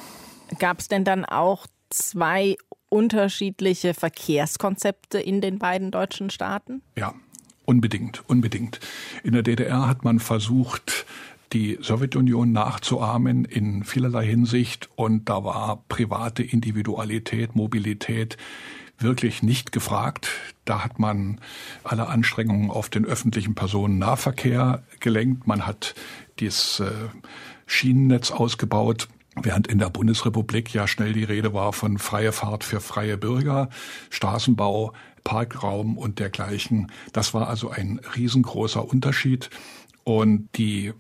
Gab 0.60 0.80
es 0.80 0.88
denn 0.88 1.04
dann 1.04 1.26
auch 1.26 1.66
zwei 1.90 2.56
unterschiedliche 2.90 3.94
Verkehrskonzepte 3.94 5.20
in 5.20 5.42
den 5.42 5.60
beiden 5.60 5.92
deutschen 5.92 6.30
Staaten? 6.30 6.82
Ja, 6.98 7.14
unbedingt, 7.66 8.28
unbedingt. 8.28 8.80
In 9.24 9.34
der 9.34 9.44
DDR 9.44 9.88
hat 9.88 10.04
man 10.04 10.20
versucht, 10.20 11.06
die 11.54 11.78
Sowjetunion 11.82 12.52
nachzuahmen 12.52 13.46
in 13.46 13.84
vielerlei 13.84 14.26
Hinsicht 14.26 14.90
und 14.96 15.30
da 15.30 15.44
war 15.44 15.84
private 15.88 16.44
Individualität, 16.44 17.56
Mobilität 17.56 18.38
wirklich 18.98 19.44
nicht 19.44 19.72
gefragt. 19.72 20.30
Da 20.66 20.84
hat 20.84 20.98
man 20.98 21.40
alle 21.84 22.08
Anstrengungen 22.08 22.72
auf 22.72 22.90
den 22.90 23.06
öffentlichen 23.06 23.54
Personennahverkehr 23.54 24.84
gelenkt. 25.00 25.46
Man 25.46 25.68
hat 25.68 25.94
dieses 26.40 26.80
äh, 26.80 26.92
Schienennetz 27.66 28.32
ausgebaut. 28.32 29.08
Während 29.42 29.68
in 29.68 29.80
der 29.80 29.90
Bundesrepublik 29.90 30.74
ja 30.74 30.88
schnell 30.88 31.14
die 31.14 31.24
Rede 31.24 31.54
war 31.54 31.74
von 31.74 31.98
freie 31.98 32.32
Fahrt 32.32 32.64
für 32.64 32.80
freie 32.80 33.18
Bürger, 33.18 33.70
Straßenbau, 34.10 34.94
Parkraum 35.24 35.98
und 35.98 36.20
dergleichen. 36.20 36.92
Das 37.14 37.34
war 37.34 37.48
also 37.48 37.70
ein 37.70 38.00
riesengroßer 38.16 38.88
Unterschied. 38.88 39.50
Und 40.04 40.50
die 40.56 40.94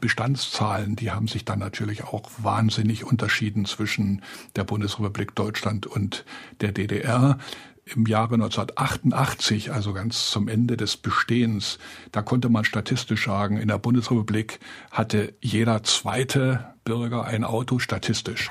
Bestandszahlen, 0.00 0.96
die 0.96 1.12
haben 1.12 1.28
sich 1.28 1.44
dann 1.44 1.60
natürlich 1.60 2.04
auch 2.04 2.30
wahnsinnig 2.38 3.04
unterschieden 3.04 3.64
zwischen 3.64 4.22
der 4.56 4.64
Bundesrepublik 4.64 5.34
Deutschland 5.34 5.86
und 5.86 6.24
der 6.60 6.72
DDR. 6.72 7.38
Im 7.86 8.06
Jahre 8.06 8.34
1988, 8.34 9.72
also 9.72 9.92
ganz 9.92 10.30
zum 10.30 10.48
Ende 10.48 10.76
des 10.76 10.96
Bestehens, 10.96 11.78
da 12.12 12.22
konnte 12.22 12.48
man 12.48 12.64
statistisch 12.64 13.26
sagen, 13.26 13.58
in 13.58 13.68
der 13.68 13.78
Bundesrepublik 13.78 14.58
hatte 14.90 15.34
jeder 15.40 15.82
zweite 15.82 16.74
Bürger 16.84 17.24
ein 17.24 17.44
Auto 17.44 17.78
statistisch. 17.78 18.50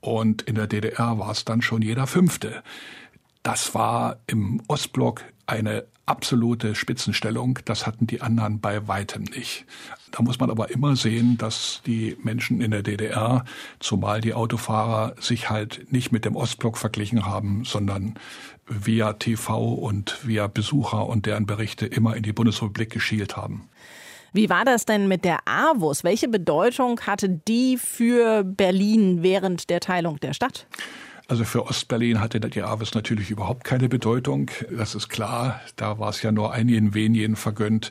Und 0.00 0.42
in 0.42 0.56
der 0.56 0.66
DDR 0.66 1.18
war 1.18 1.30
es 1.30 1.44
dann 1.44 1.62
schon 1.62 1.82
jeder 1.82 2.06
fünfte. 2.06 2.62
Das 3.42 3.74
war 3.74 4.18
im 4.26 4.60
Ostblock 4.68 5.22
eine 5.46 5.84
absolute 6.06 6.74
Spitzenstellung. 6.74 7.58
Das 7.64 7.86
hatten 7.86 8.06
die 8.06 8.22
anderen 8.22 8.60
bei 8.60 8.88
weitem 8.88 9.24
nicht. 9.24 9.66
Da 10.14 10.22
muss 10.22 10.38
man 10.38 10.48
aber 10.48 10.70
immer 10.70 10.94
sehen, 10.94 11.38
dass 11.38 11.82
die 11.86 12.16
Menschen 12.22 12.60
in 12.60 12.70
der 12.70 12.84
DDR, 12.84 13.44
zumal 13.80 14.20
die 14.20 14.32
Autofahrer, 14.32 15.16
sich 15.18 15.50
halt 15.50 15.90
nicht 15.90 16.12
mit 16.12 16.24
dem 16.24 16.36
Ostblock 16.36 16.78
verglichen 16.78 17.26
haben, 17.26 17.64
sondern 17.64 18.14
via 18.68 19.14
TV 19.14 19.74
und 19.74 20.24
via 20.24 20.46
Besucher 20.46 21.08
und 21.08 21.26
deren 21.26 21.46
Berichte 21.46 21.86
immer 21.86 22.14
in 22.14 22.22
die 22.22 22.32
Bundesrepublik 22.32 22.90
geschielt 22.90 23.36
haben. 23.36 23.68
Wie 24.32 24.48
war 24.48 24.64
das 24.64 24.84
denn 24.84 25.08
mit 25.08 25.24
der 25.24 25.38
AWUS? 25.46 26.04
Welche 26.04 26.28
Bedeutung 26.28 27.00
hatte 27.00 27.28
die 27.28 27.76
für 27.76 28.44
Berlin 28.44 29.24
während 29.24 29.68
der 29.68 29.80
Teilung 29.80 30.20
der 30.20 30.32
Stadt? 30.32 30.68
Also 31.26 31.44
für 31.44 31.66
Ostberlin 31.66 32.20
hatte 32.20 32.38
die 32.38 32.62
AWES 32.62 32.94
natürlich 32.94 33.30
überhaupt 33.30 33.64
keine 33.64 33.88
Bedeutung. 33.88 34.50
Das 34.70 34.94
ist 34.94 35.08
klar. 35.08 35.60
Da 35.76 35.98
war 35.98 36.10
es 36.10 36.20
ja 36.20 36.32
nur 36.32 36.52
einigen 36.52 36.92
wenigen 36.92 37.36
vergönnt, 37.36 37.90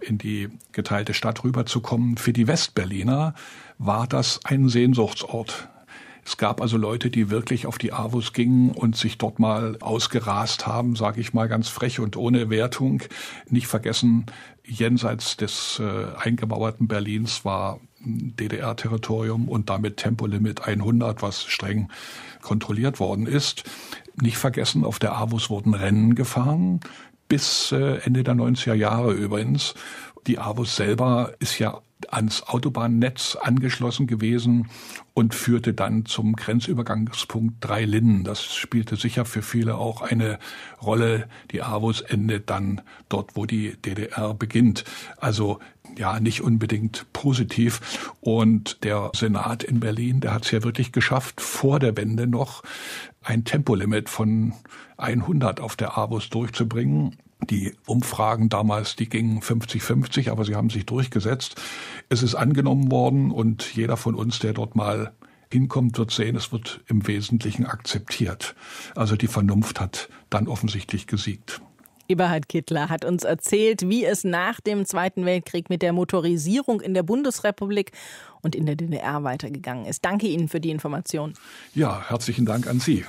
in 0.00 0.18
die 0.18 0.48
geteilte 0.72 1.14
Stadt 1.14 1.44
rüberzukommen. 1.44 2.16
Für 2.16 2.32
die 2.32 2.48
Westberliner 2.48 3.34
war 3.78 4.08
das 4.08 4.40
ein 4.44 4.68
Sehnsuchtsort. 4.68 5.68
Es 6.24 6.36
gab 6.36 6.60
also 6.60 6.76
Leute, 6.76 7.10
die 7.10 7.30
wirklich 7.30 7.66
auf 7.66 7.78
die 7.78 7.92
AWUS 7.92 8.32
gingen 8.32 8.70
und 8.70 8.96
sich 8.96 9.18
dort 9.18 9.38
mal 9.38 9.76
ausgerast 9.80 10.66
haben, 10.66 10.94
sage 10.94 11.20
ich 11.20 11.34
mal 11.34 11.48
ganz 11.48 11.68
frech 11.68 11.98
und 11.98 12.16
ohne 12.16 12.48
Wertung. 12.48 13.02
Nicht 13.48 13.66
vergessen, 13.66 14.26
jenseits 14.64 15.36
des 15.36 15.80
äh, 15.80 16.16
eingemauerten 16.16 16.86
Berlins 16.86 17.44
war 17.44 17.80
DDR-Territorium 18.04 19.48
und 19.48 19.68
damit 19.68 19.96
Tempolimit 19.96 20.66
100, 20.66 21.22
was 21.22 21.44
streng 21.44 21.88
kontrolliert 22.40 23.00
worden 23.00 23.26
ist. 23.26 23.64
Nicht 24.20 24.38
vergessen, 24.38 24.84
auf 24.84 24.98
der 24.98 25.16
AWUS 25.16 25.50
wurden 25.50 25.74
Rennen 25.74 26.14
gefahren, 26.14 26.80
bis 27.28 27.72
äh, 27.72 27.98
Ende 28.04 28.22
der 28.22 28.34
90er 28.34 28.74
Jahre 28.74 29.12
übrigens. 29.12 29.74
Die 30.28 30.38
AWUS 30.38 30.76
selber 30.76 31.32
ist 31.40 31.58
ja 31.58 31.80
ans 32.10 32.42
Autobahnnetz 32.42 33.36
angeschlossen 33.40 34.06
gewesen 34.06 34.68
und 35.14 35.34
führte 35.34 35.74
dann 35.74 36.06
zum 36.06 36.34
Grenzübergangspunkt 36.34 37.56
Drei 37.60 37.84
Linden. 37.84 38.24
Das 38.24 38.44
spielte 38.54 38.96
sicher 38.96 39.24
für 39.24 39.42
viele 39.42 39.76
auch 39.76 40.02
eine 40.02 40.38
Rolle. 40.80 41.28
Die 41.50 41.62
AWUS 41.62 42.00
endet 42.00 42.50
dann 42.50 42.80
dort, 43.08 43.36
wo 43.36 43.46
die 43.46 43.76
DDR 43.76 44.34
beginnt. 44.34 44.84
Also 45.18 45.58
ja, 45.96 46.20
nicht 46.20 46.40
unbedingt 46.40 47.06
positiv. 47.12 48.12
Und 48.20 48.84
der 48.84 49.10
Senat 49.14 49.62
in 49.62 49.80
Berlin, 49.80 50.20
der 50.20 50.34
hat 50.34 50.44
es 50.44 50.50
ja 50.50 50.62
wirklich 50.62 50.92
geschafft, 50.92 51.40
vor 51.40 51.78
der 51.78 51.96
Wende 51.96 52.26
noch 52.26 52.62
ein 53.22 53.44
Tempolimit 53.44 54.08
von 54.08 54.54
100 54.96 55.60
auf 55.60 55.76
der 55.76 55.98
AWUS 55.98 56.30
durchzubringen. 56.30 57.16
Die 57.50 57.74
Umfragen 57.86 58.48
damals, 58.48 58.96
die 58.96 59.08
gingen 59.08 59.40
50-50, 59.40 60.30
aber 60.30 60.44
sie 60.44 60.54
haben 60.54 60.70
sich 60.70 60.86
durchgesetzt. 60.86 61.60
Es 62.08 62.22
ist 62.22 62.34
angenommen 62.34 62.90
worden 62.90 63.30
und 63.30 63.74
jeder 63.74 63.96
von 63.96 64.14
uns, 64.14 64.38
der 64.38 64.52
dort 64.52 64.76
mal 64.76 65.12
hinkommt, 65.50 65.98
wird 65.98 66.10
sehen, 66.10 66.36
es 66.36 66.52
wird 66.52 66.80
im 66.86 67.06
Wesentlichen 67.06 67.66
akzeptiert. 67.66 68.54
Also 68.94 69.16
die 69.16 69.26
Vernunft 69.26 69.80
hat 69.80 70.08
dann 70.30 70.48
offensichtlich 70.48 71.06
gesiegt. 71.06 71.60
Eberhard 72.08 72.48
Kittler 72.48 72.88
hat 72.88 73.04
uns 73.04 73.24
erzählt, 73.24 73.88
wie 73.88 74.04
es 74.04 74.24
nach 74.24 74.60
dem 74.60 74.84
Zweiten 74.84 75.24
Weltkrieg 75.24 75.70
mit 75.70 75.82
der 75.82 75.92
Motorisierung 75.92 76.80
in 76.80 76.94
der 76.94 77.02
Bundesrepublik 77.02 77.92
und 78.42 78.54
in 78.54 78.66
der 78.66 78.76
DDR 78.76 79.22
weitergegangen 79.24 79.86
ist. 79.86 80.04
Danke 80.04 80.26
Ihnen 80.26 80.48
für 80.48 80.60
die 80.60 80.70
Information. 80.70 81.34
Ja, 81.74 82.02
herzlichen 82.08 82.44
Dank 82.44 82.66
an 82.66 82.80
Sie. 82.80 83.04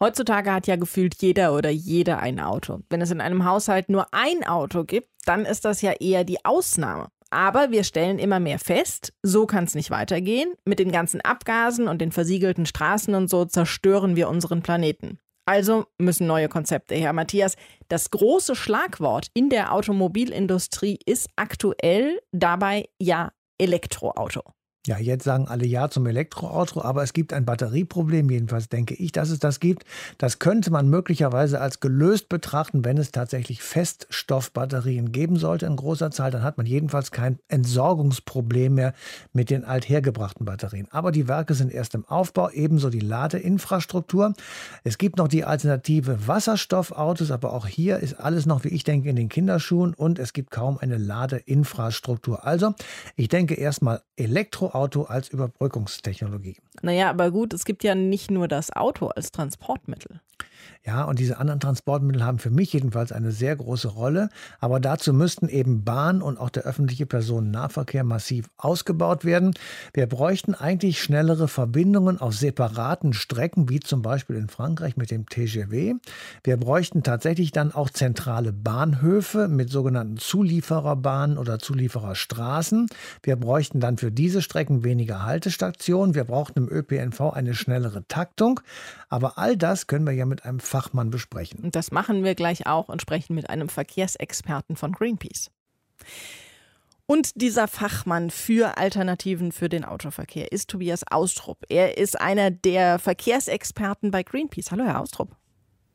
Heutzutage 0.00 0.52
hat 0.52 0.66
ja 0.66 0.76
gefühlt 0.76 1.14
jeder 1.20 1.54
oder 1.54 1.70
jede 1.70 2.18
ein 2.18 2.40
Auto. 2.40 2.80
Wenn 2.90 3.00
es 3.00 3.10
in 3.10 3.20
einem 3.20 3.44
Haushalt 3.44 3.88
nur 3.88 4.06
ein 4.12 4.44
Auto 4.44 4.84
gibt, 4.84 5.08
dann 5.24 5.44
ist 5.44 5.64
das 5.64 5.82
ja 5.82 5.92
eher 5.92 6.24
die 6.24 6.44
Ausnahme. 6.44 7.08
Aber 7.30 7.70
wir 7.70 7.82
stellen 7.82 8.18
immer 8.18 8.38
mehr 8.38 8.58
fest, 8.58 9.12
so 9.22 9.46
kann 9.46 9.64
es 9.64 9.74
nicht 9.74 9.90
weitergehen. 9.90 10.54
Mit 10.64 10.78
den 10.78 10.92
ganzen 10.92 11.20
Abgasen 11.20 11.88
und 11.88 12.00
den 12.00 12.12
versiegelten 12.12 12.66
Straßen 12.66 13.14
und 13.14 13.28
so 13.28 13.44
zerstören 13.44 14.14
wir 14.14 14.28
unseren 14.28 14.62
Planeten. 14.62 15.18
Also 15.46 15.86
müssen 15.98 16.26
neue 16.26 16.48
Konzepte 16.48 16.94
her. 16.94 17.12
Matthias, 17.12 17.56
das 17.88 18.10
große 18.10 18.54
Schlagwort 18.54 19.28
in 19.34 19.50
der 19.50 19.72
Automobilindustrie 19.72 20.98
ist 21.04 21.28
aktuell 21.36 22.20
dabei 22.32 22.88
ja 22.98 23.32
Elektroauto. 23.58 24.53
Ja, 24.86 24.98
jetzt 24.98 25.24
sagen 25.24 25.48
alle 25.48 25.64
Ja 25.64 25.88
zum 25.88 26.04
Elektroauto, 26.04 26.82
aber 26.82 27.02
es 27.02 27.14
gibt 27.14 27.32
ein 27.32 27.46
Batterieproblem, 27.46 28.28
jedenfalls 28.28 28.68
denke 28.68 28.92
ich, 28.92 29.12
dass 29.12 29.30
es 29.30 29.38
das 29.38 29.58
gibt. 29.58 29.84
Das 30.18 30.38
könnte 30.38 30.70
man 30.70 30.90
möglicherweise 30.90 31.58
als 31.58 31.80
gelöst 31.80 32.28
betrachten, 32.28 32.84
wenn 32.84 32.98
es 32.98 33.10
tatsächlich 33.10 33.62
Feststoffbatterien 33.62 35.10
geben 35.10 35.36
sollte 35.36 35.64
in 35.64 35.76
großer 35.76 36.10
Zahl. 36.10 36.30
Dann 36.30 36.42
hat 36.42 36.58
man 36.58 36.66
jedenfalls 36.66 37.12
kein 37.12 37.38
Entsorgungsproblem 37.48 38.74
mehr 38.74 38.92
mit 39.32 39.48
den 39.48 39.64
althergebrachten 39.64 40.44
Batterien. 40.44 40.88
Aber 40.90 41.12
die 41.12 41.28
Werke 41.28 41.54
sind 41.54 41.72
erst 41.72 41.94
im 41.94 42.04
Aufbau, 42.04 42.50
ebenso 42.50 42.90
die 42.90 43.00
Ladeinfrastruktur. 43.00 44.34
Es 44.82 44.98
gibt 44.98 45.16
noch 45.16 45.28
die 45.28 45.44
Alternative 45.44 46.28
Wasserstoffautos, 46.28 47.30
aber 47.30 47.54
auch 47.54 47.66
hier 47.66 48.00
ist 48.00 48.20
alles 48.20 48.44
noch, 48.44 48.64
wie 48.64 48.68
ich 48.68 48.84
denke, 48.84 49.08
in 49.08 49.16
den 49.16 49.30
Kinderschuhen 49.30 49.94
und 49.94 50.18
es 50.18 50.34
gibt 50.34 50.50
kaum 50.50 50.76
eine 50.76 50.98
Ladeinfrastruktur. 50.98 52.44
Also, 52.44 52.74
ich 53.16 53.28
denke 53.28 53.54
erstmal 53.54 54.02
Elektro 54.16 54.73
Auto 54.74 55.02
als 55.02 55.28
Überbrückungstechnologie. 55.28 56.56
Naja, 56.82 57.10
aber 57.10 57.30
gut, 57.30 57.54
es 57.54 57.64
gibt 57.64 57.84
ja 57.84 57.94
nicht 57.94 58.30
nur 58.30 58.48
das 58.48 58.70
Auto 58.70 59.06
als 59.08 59.32
Transportmittel. 59.32 60.20
Ja, 60.86 61.04
und 61.04 61.18
diese 61.18 61.38
anderen 61.38 61.60
Transportmittel 61.60 62.22
haben 62.24 62.38
für 62.38 62.50
mich 62.50 62.72
jedenfalls 62.74 63.10
eine 63.10 63.32
sehr 63.32 63.56
große 63.56 63.88
Rolle. 63.88 64.28
Aber 64.60 64.80
dazu 64.80 65.14
müssten 65.14 65.48
eben 65.48 65.82
Bahn 65.82 66.20
und 66.20 66.38
auch 66.38 66.50
der 66.50 66.64
öffentliche 66.64 67.06
Personennahverkehr 67.06 68.04
massiv 68.04 68.50
ausgebaut 68.58 69.24
werden. 69.24 69.54
Wir 69.94 70.06
bräuchten 70.06 70.54
eigentlich 70.54 71.02
schnellere 71.02 71.48
Verbindungen 71.48 72.20
auf 72.20 72.34
separaten 72.34 73.14
Strecken, 73.14 73.70
wie 73.70 73.80
zum 73.80 74.02
Beispiel 74.02 74.36
in 74.36 74.48
Frankreich 74.48 74.98
mit 74.98 75.10
dem 75.10 75.26
TGV. 75.26 75.94
Wir 76.42 76.56
bräuchten 76.58 77.02
tatsächlich 77.02 77.50
dann 77.50 77.72
auch 77.72 77.88
zentrale 77.88 78.52
Bahnhöfe 78.52 79.48
mit 79.48 79.70
sogenannten 79.70 80.18
Zuliefererbahnen 80.18 81.38
oder 81.38 81.58
Zuliefererstraßen. 81.58 82.88
Wir 83.22 83.36
bräuchten 83.36 83.80
dann 83.80 83.96
für 83.96 84.12
diese 84.12 84.42
Strecken 84.42 84.84
weniger 84.84 85.24
Haltestationen. 85.24 86.14
Wir 86.14 86.24
brauchten 86.24 86.58
im 86.58 86.68
ÖPNV 86.68 87.32
eine 87.32 87.54
schnellere 87.54 88.06
Taktung. 88.06 88.60
Aber 89.08 89.38
all 89.38 89.56
das 89.56 89.86
können 89.86 90.06
wir 90.06 90.12
ja 90.12 90.26
mit 90.26 90.44
einem 90.44 90.53
Fachmann 90.60 91.10
besprechen. 91.10 91.60
Und 91.60 91.76
das 91.76 91.90
machen 91.90 92.24
wir 92.24 92.34
gleich 92.34 92.66
auch 92.66 92.88
und 92.88 93.02
sprechen 93.02 93.34
mit 93.34 93.50
einem 93.50 93.68
Verkehrsexperten 93.68 94.76
von 94.76 94.92
Greenpeace. 94.92 95.50
Und 97.06 97.40
dieser 97.40 97.68
Fachmann 97.68 98.30
für 98.30 98.78
Alternativen 98.78 99.52
für 99.52 99.68
den 99.68 99.84
Autoverkehr 99.84 100.52
ist 100.52 100.70
Tobias 100.70 101.02
Austrup. 101.06 101.58
Er 101.68 101.98
ist 101.98 102.18
einer 102.18 102.50
der 102.50 102.98
Verkehrsexperten 102.98 104.10
bei 104.10 104.22
Greenpeace. 104.22 104.70
Hallo, 104.70 104.84
Herr 104.84 105.00
Austrup. 105.00 105.36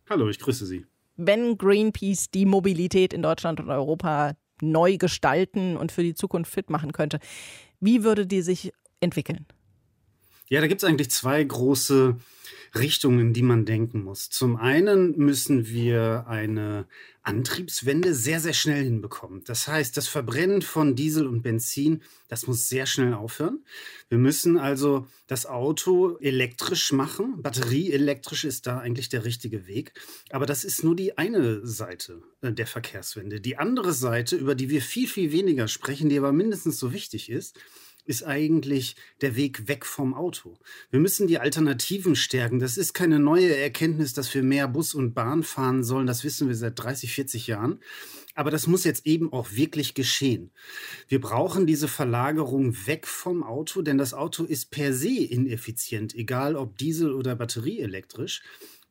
Hallo, 0.07 0.29
ich 0.29 0.39
grüße 0.39 0.67
Sie. 0.67 0.85
Wenn 1.17 1.57
Greenpeace 1.57 2.29
die 2.29 2.45
Mobilität 2.45 3.13
in 3.13 3.23
Deutschland 3.23 3.59
und 3.59 3.69
Europa 3.69 4.35
neu 4.61 4.97
gestalten 4.97 5.77
und 5.77 5.91
für 5.91 6.03
die 6.03 6.13
Zukunft 6.13 6.53
fit 6.53 6.69
machen 6.69 6.93
könnte, 6.93 7.19
wie 7.79 8.03
würde 8.03 8.27
die 8.27 8.41
sich 8.41 8.71
entwickeln? 8.99 9.45
Ja, 10.47 10.61
da 10.61 10.67
gibt 10.67 10.83
es 10.83 10.89
eigentlich 10.89 11.11
zwei 11.11 11.43
große 11.43 12.17
Richtungen, 12.75 13.33
die 13.33 13.41
man 13.41 13.65
denken 13.65 14.03
muss. 14.03 14.29
Zum 14.29 14.55
einen 14.55 15.17
müssen 15.17 15.67
wir 15.67 16.25
eine 16.27 16.87
Antriebswende 17.23 18.15
sehr, 18.15 18.39
sehr 18.39 18.53
schnell 18.53 18.83
hinbekommen. 18.83 19.43
Das 19.45 19.67
heißt, 19.67 19.95
das 19.95 20.07
Verbrennen 20.07 20.61
von 20.61 20.95
Diesel 20.95 21.27
und 21.27 21.43
Benzin, 21.43 22.01
das 22.27 22.47
muss 22.47 22.69
sehr 22.69 22.85
schnell 22.85 23.13
aufhören. 23.13 23.63
Wir 24.07 24.17
müssen 24.17 24.57
also 24.57 25.05
das 25.27 25.45
Auto 25.45 26.17
elektrisch 26.21 26.91
machen. 26.91 27.41
Batterieelektrisch 27.41 28.45
ist 28.45 28.65
da 28.65 28.79
eigentlich 28.79 29.09
der 29.09 29.25
richtige 29.25 29.67
Weg. 29.67 29.93
Aber 30.31 30.45
das 30.45 30.63
ist 30.63 30.83
nur 30.83 30.95
die 30.95 31.17
eine 31.17 31.65
Seite 31.67 32.23
äh, 32.41 32.51
der 32.51 32.67
Verkehrswende. 32.67 33.39
Die 33.41 33.57
andere 33.57 33.93
Seite, 33.93 34.35
über 34.35 34.55
die 34.55 34.69
wir 34.69 34.81
viel, 34.81 35.07
viel 35.07 35.31
weniger 35.31 35.67
sprechen, 35.67 36.09
die 36.09 36.17
aber 36.17 36.31
mindestens 36.31 36.79
so 36.79 36.93
wichtig 36.93 37.29
ist, 37.29 37.59
ist 38.09 38.23
eigentlich 38.23 38.95
der 39.21 39.35
Weg 39.35 39.67
weg 39.67 39.85
vom 39.85 40.15
Auto. 40.15 40.57
Wir 40.89 40.99
müssen 40.99 41.27
die 41.27 41.37
Alternativen 41.37 42.15
stärken. 42.15 42.59
Das 42.59 42.75
ist 42.75 42.93
keine 42.93 43.19
neue 43.19 43.55
Erkenntnis, 43.55 44.13
dass 44.13 44.33
wir 44.33 44.41
mehr 44.41 44.67
Bus 44.67 44.95
und 44.95 45.13
Bahn 45.13 45.43
fahren 45.43 45.83
sollen. 45.83 46.07
Das 46.07 46.23
wissen 46.23 46.47
wir 46.47 46.55
seit 46.55 46.79
30, 46.79 47.13
40 47.13 47.45
Jahren. 47.45 47.79
Aber 48.33 48.49
das 48.49 48.65
muss 48.65 48.83
jetzt 48.83 49.05
eben 49.05 49.31
auch 49.31 49.51
wirklich 49.51 49.93
geschehen. 49.93 50.49
Wir 51.07 51.21
brauchen 51.21 51.67
diese 51.67 51.87
Verlagerung 51.87 52.87
weg 52.87 53.05
vom 53.05 53.43
Auto, 53.43 53.83
denn 53.83 53.99
das 53.99 54.15
Auto 54.15 54.43
ist 54.43 54.71
per 54.71 54.91
se 54.93 55.23
ineffizient, 55.23 56.15
egal 56.15 56.55
ob 56.55 56.77
Diesel 56.77 57.13
oder 57.13 57.35
batterieelektrisch. 57.35 58.41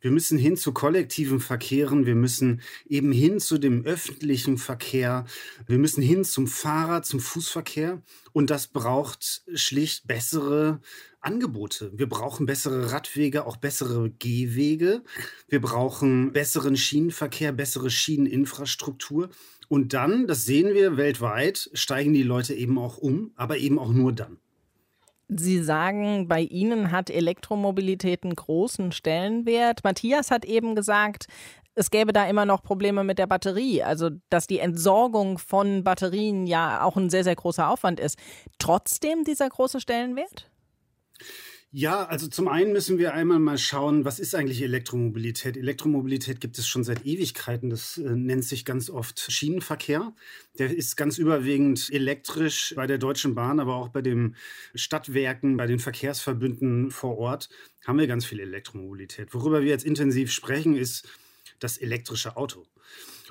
Wir 0.00 0.10
müssen 0.10 0.38
hin 0.38 0.56
zu 0.56 0.72
kollektiven 0.72 1.40
Verkehren, 1.40 2.06
wir 2.06 2.14
müssen 2.14 2.60
eben 2.88 3.12
hin 3.12 3.40
zu 3.40 3.58
dem 3.58 3.84
öffentlichen 3.84 4.56
Verkehr, 4.56 5.24
wir 5.66 5.78
müssen 5.78 6.02
hin 6.02 6.24
zum 6.24 6.46
Fahrrad, 6.46 7.04
zum 7.04 7.20
Fußverkehr 7.20 8.02
und 8.32 8.50
das 8.50 8.68
braucht 8.68 9.42
schlicht 9.54 10.06
bessere 10.06 10.80
Angebote. 11.20 11.90
Wir 11.94 12.08
brauchen 12.08 12.46
bessere 12.46 12.92
Radwege, 12.92 13.44
auch 13.44 13.56
bessere 13.56 14.10
Gehwege. 14.10 15.02
Wir 15.48 15.60
brauchen 15.60 16.32
besseren 16.32 16.76
Schienenverkehr, 16.76 17.52
bessere 17.52 17.90
Schieneninfrastruktur. 17.90 19.30
Und 19.68 19.92
dann, 19.92 20.26
das 20.26 20.44
sehen 20.44 20.74
wir 20.74 20.96
weltweit, 20.96 21.70
steigen 21.74 22.12
die 22.12 22.22
Leute 22.22 22.54
eben 22.54 22.78
auch 22.78 22.98
um, 22.98 23.32
aber 23.34 23.58
eben 23.58 23.78
auch 23.78 23.92
nur 23.92 24.12
dann. 24.12 24.38
Sie 25.28 25.62
sagen, 25.62 26.26
bei 26.26 26.40
Ihnen 26.40 26.90
hat 26.90 27.10
Elektromobilität 27.10 28.24
einen 28.24 28.34
großen 28.34 28.92
Stellenwert. 28.92 29.84
Matthias 29.84 30.30
hat 30.30 30.46
eben 30.46 30.74
gesagt, 30.74 31.26
es 31.74 31.90
gäbe 31.90 32.12
da 32.12 32.26
immer 32.26 32.44
noch 32.44 32.62
Probleme 32.62 33.04
mit 33.04 33.18
der 33.18 33.26
Batterie, 33.26 33.82
also 33.82 34.10
dass 34.30 34.46
die 34.46 34.58
Entsorgung 34.58 35.38
von 35.38 35.84
Batterien 35.84 36.46
ja 36.46 36.82
auch 36.82 36.96
ein 36.96 37.10
sehr, 37.10 37.24
sehr 37.24 37.36
großer 37.36 37.68
Aufwand 37.68 38.00
ist. 38.00 38.18
Trotzdem 38.58 39.22
dieser 39.22 39.48
große 39.48 39.80
Stellenwert? 39.80 40.50
Ja, 41.70 42.06
also 42.06 42.28
zum 42.28 42.48
einen 42.48 42.72
müssen 42.72 42.96
wir 42.96 43.12
einmal 43.12 43.38
mal 43.38 43.58
schauen, 43.58 44.06
was 44.06 44.18
ist 44.18 44.34
eigentlich 44.34 44.62
Elektromobilität? 44.62 45.54
Elektromobilität 45.54 46.40
gibt 46.40 46.58
es 46.58 46.66
schon 46.66 46.82
seit 46.82 47.04
Ewigkeiten. 47.04 47.68
Das 47.68 47.98
äh, 47.98 48.16
nennt 48.16 48.44
sich 48.44 48.64
ganz 48.64 48.88
oft 48.88 49.20
Schienenverkehr. 49.30 50.14
Der 50.58 50.74
ist 50.74 50.96
ganz 50.96 51.18
überwiegend 51.18 51.90
elektrisch 51.92 52.72
bei 52.74 52.86
der 52.86 52.96
Deutschen 52.96 53.34
Bahn, 53.34 53.60
aber 53.60 53.76
auch 53.76 53.88
bei 53.88 54.00
den 54.00 54.34
Stadtwerken, 54.74 55.58
bei 55.58 55.66
den 55.66 55.78
Verkehrsverbünden 55.78 56.90
vor 56.90 57.18
Ort 57.18 57.50
haben 57.86 57.98
wir 57.98 58.06
ganz 58.06 58.24
viel 58.24 58.40
Elektromobilität. 58.40 59.34
Worüber 59.34 59.60
wir 59.60 59.68
jetzt 59.68 59.84
intensiv 59.84 60.32
sprechen, 60.32 60.74
ist 60.74 61.06
das 61.58 61.76
elektrische 61.76 62.38
Auto. 62.38 62.64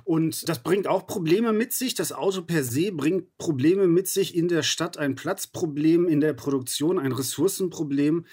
Und 0.07 0.47
das 0.47 0.63
bringt 0.63 0.87
auch 0.87 1.05
Probleme 1.05 1.51
mit 1.51 1.73
sich. 1.73 1.93
Das 1.93 2.13
Auto 2.13 2.41
per 2.41 2.63
se 2.63 2.93
bringt 2.93 3.37
Probleme 3.37 3.87
mit 3.87 4.07
sich 4.07 4.35
in 4.35 4.47
der 4.47 4.63
Stadt, 4.63 4.97
ein 4.97 5.15
Platzproblem 5.15 6.07
in 6.07 6.21
der 6.21 6.31
Produktion, 6.31 6.97
ein 6.97 7.11
Ressourcenproblem. 7.11 8.25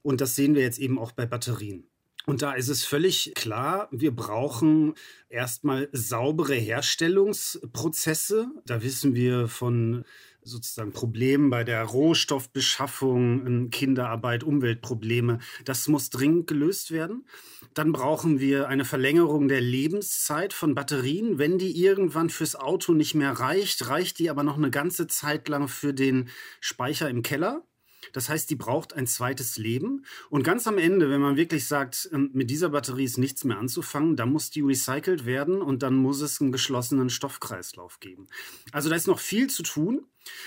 Und 0.00 0.22
das 0.22 0.36
sehen 0.36 0.54
wir 0.54 0.62
jetzt 0.62 0.78
eben 0.78 0.98
auch 0.98 1.12
bei 1.12 1.26
Batterien. 1.26 1.86
Und 2.24 2.40
da 2.40 2.54
ist 2.54 2.68
es 2.68 2.82
völlig 2.82 3.34
klar, 3.34 3.88
wir 3.90 4.16
brauchen 4.16 4.94
erstmal 5.28 5.90
saubere 5.92 6.54
Herstellungsprozesse. 6.54 8.46
Da 8.64 8.82
wissen 8.82 9.14
wir 9.14 9.48
von 9.48 10.06
sozusagen 10.48 10.92
Problemen 10.92 11.50
bei 11.50 11.62
der 11.62 11.84
Rohstoffbeschaffung, 11.84 13.70
Kinderarbeit, 13.70 14.42
Umweltprobleme. 14.42 15.38
Das 15.64 15.88
muss 15.88 16.10
dringend 16.10 16.46
gelöst 16.46 16.90
werden. 16.90 17.26
Dann 17.74 17.92
brauchen 17.92 18.40
wir 18.40 18.68
eine 18.68 18.84
Verlängerung 18.84 19.48
der 19.48 19.60
Lebenszeit 19.60 20.52
von 20.52 20.74
Batterien. 20.74 21.38
Wenn 21.38 21.58
die 21.58 21.80
irgendwann 21.80 22.30
fürs 22.30 22.56
Auto 22.56 22.94
nicht 22.94 23.14
mehr 23.14 23.32
reicht, 23.32 23.88
reicht 23.88 24.18
die 24.18 24.30
aber 24.30 24.42
noch 24.42 24.56
eine 24.56 24.70
ganze 24.70 25.06
Zeit 25.06 25.48
lang 25.48 25.68
für 25.68 25.94
den 25.94 26.28
Speicher 26.60 27.08
im 27.08 27.22
Keller. 27.22 27.67
Das 28.12 28.28
heißt, 28.28 28.48
die 28.50 28.56
braucht 28.56 28.92
ein 28.92 29.06
zweites 29.06 29.56
Leben. 29.56 30.04
Und 30.30 30.42
ganz 30.42 30.66
am 30.66 30.78
Ende, 30.78 31.10
wenn 31.10 31.20
man 31.20 31.36
wirklich 31.36 31.66
sagt, 31.66 32.08
ähm, 32.12 32.30
mit 32.32 32.50
dieser 32.50 32.70
Batterie 32.70 33.04
ist 33.04 33.18
nichts 33.18 33.44
mehr 33.44 33.58
anzufangen, 33.58 34.16
dann 34.16 34.30
muss 34.32 34.50
die 34.50 34.60
recycelt 34.60 35.26
werden 35.26 35.62
und 35.62 35.82
dann 35.82 35.94
muss 35.94 36.20
es 36.20 36.40
einen 36.40 36.52
geschlossenen 36.52 37.10
Stoffkreislauf 37.10 38.00
geben. 38.00 38.26
Also 38.72 38.88
da 38.88 38.96
ist 38.96 39.06
noch 39.06 39.20
viel 39.20 39.48
zu 39.48 39.62
tun. 39.62 40.06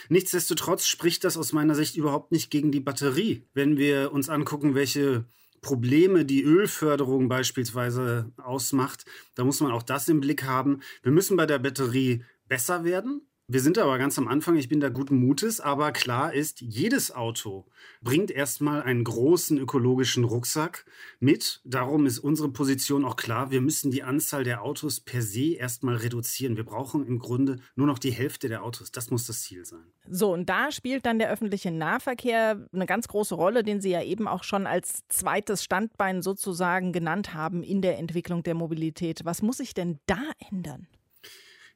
Nichtsdestotrotz 0.10 0.86
spricht 0.86 1.24
das 1.24 1.38
aus 1.38 1.54
meiner 1.54 1.76
Sicht 1.76 1.96
überhaupt 1.96 2.32
nicht 2.32 2.52
gegen 2.52 2.72
die 2.72 2.80
Batterie. 2.80 3.44
Wenn 3.54 3.78
wir 3.78 4.12
uns 4.12 4.30
angucken, 4.30 4.76
welche 4.76 5.26
Probleme 5.62 6.26
die 6.26 6.44
Ölförderung 6.44 7.30
beispielsweise 7.30 8.32
ausmacht, 8.38 9.06
da 9.36 9.44
muss 9.44 9.60
man 9.60 9.72
auch 9.72 9.84
das 9.84 10.10
im 10.10 10.20
Blick 10.20 10.44
haben. 10.44 10.82
Wir 11.04 11.12
müssen 11.12 11.38
bei 11.38 11.46
der 11.46 11.60
Batterie 11.60 12.24
besser 12.48 12.84
werden. 12.84 13.22
Wir 13.54 13.60
sind 13.60 13.78
aber 13.78 13.98
ganz 13.98 14.18
am 14.18 14.30
Anfang, 14.30 14.56
ich 14.56 14.70
bin 14.70 14.80
da 14.80 14.88
guten 14.88 15.18
Mutes, 15.18 15.60
aber 15.60 15.92
klar 15.92 16.34
ist, 16.34 16.62
jedes 16.62 17.14
Auto 17.14 17.66
bringt 18.02 18.32
erstmal 18.32 18.82
einen 18.82 19.04
großen 19.04 19.58
ökologischen 19.58 20.24
Rucksack 20.24 20.86
mit. 21.20 21.60
Darum 21.66 22.06
ist 22.06 22.20
unsere 22.20 22.48
Position 22.48 23.04
auch 23.04 23.18
klar, 23.18 23.52
wir 23.52 23.60
müssen 23.60 23.92
die 23.92 24.04
Anzahl 24.04 24.46
der 24.46 24.64
Autos 24.64 25.02
per 25.02 25.22
se 25.22 25.56
erstmal 25.56 25.98
reduzieren. 25.98 26.56
Wir 26.56 26.64
brauchen 26.64 27.06
im 27.06 27.20
Grunde 27.20 27.58
nur 27.76 27.88
noch 27.88 28.00
die 28.00 28.12
Hälfte 28.14 28.48
der 28.48 28.64
Autos. 28.64 28.94
Das 28.94 29.12
muss 29.12 29.28
das 29.28 29.42
Ziel 29.42 29.66
sein. 29.66 29.84
So, 30.10 30.32
und 30.32 30.48
da 30.48 30.72
spielt 30.72 31.06
dann 31.06 31.20
der 31.20 31.30
öffentliche 31.30 31.72
Nahverkehr 31.72 32.66
eine 32.72 32.86
ganz 32.86 33.10
große 33.10 33.36
Rolle, 33.36 33.64
den 33.64 33.82
Sie 33.82 33.90
ja 33.90 34.02
eben 34.02 34.30
auch 34.30 34.46
schon 34.46 34.66
als 34.66 35.06
zweites 35.10 35.62
Standbein 35.62 36.22
sozusagen 36.22 36.94
genannt 36.94 37.34
haben 37.34 37.64
in 37.64 37.82
der 37.82 37.98
Entwicklung 37.98 38.44
der 38.44 38.56
Mobilität. 38.56 39.26
Was 39.26 39.42
muss 39.42 39.58
sich 39.58 39.74
denn 39.74 40.00
da 40.06 40.22
ändern? 40.50 40.88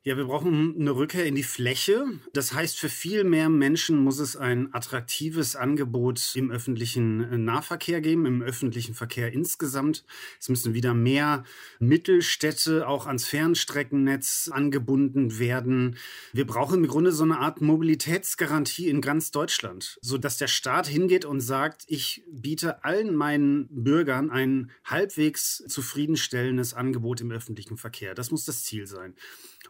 Ja, 0.08 0.16
wir 0.18 0.26
brauchen 0.26 0.76
eine 0.80 0.92
Rückkehr 0.92 1.26
in 1.26 1.34
die 1.34 1.42
Fläche. 1.42 2.06
Das 2.32 2.54
heißt, 2.54 2.78
für 2.78 2.90
viel 2.90 3.24
mehr 3.24 3.50
Menschen 3.50 3.98
muss 3.98 4.20
es 4.20 4.38
ein 4.38 4.72
attraktives 4.72 5.56
Angebot 5.56 6.34
im 6.36 6.52
öffentlichen 6.52 7.22
äh, 7.24 7.40
Nahverkehr 7.40 8.02
geben, 8.02 8.28
im 8.28 8.44
öffentlichen 8.44 8.94
Verkehr 8.94 9.34
insgesamt. 9.34 10.06
Es 10.40 10.48
müssen 10.48 10.76
wieder 10.76 10.94
mehr 10.94 11.44
Mittelstädte 11.80 12.88
auch 12.88 13.08
ans 13.08 13.26
Fernstreckennetz 13.26 14.52
angebunden 14.54 15.40
werden. 15.40 15.98
Wir 16.34 16.46
brauchen 16.46 16.84
im 16.84 16.88
Grunde 16.88 17.12
so 17.12 17.24
eine 17.24 17.40
Art 17.40 17.62
Mobilitätsgarantie 17.62 18.90
in 18.90 19.02
ganz 19.02 19.32
Deutschland, 19.32 19.98
sodass 20.04 20.38
der 20.38 20.50
Staat 20.50 20.86
hingeht 20.86 21.26
und 21.26 21.40
sagt, 21.40 21.84
ich 21.88 22.24
biete 22.32 22.84
allen 22.84 23.16
meinen 23.16 23.70
Bürgern 23.72 24.30
ein 24.30 24.70
halbwegs 24.84 25.64
zufriedenstellendes 25.68 26.76
Angebot 26.76 27.22
im 27.22 27.32
öffentlichen 27.32 27.78
Verkehr. 27.78 28.14
Das 28.14 28.30
muss 28.30 28.46
das 28.46 28.64
Ziel 28.64 28.86
sein. 28.86 29.16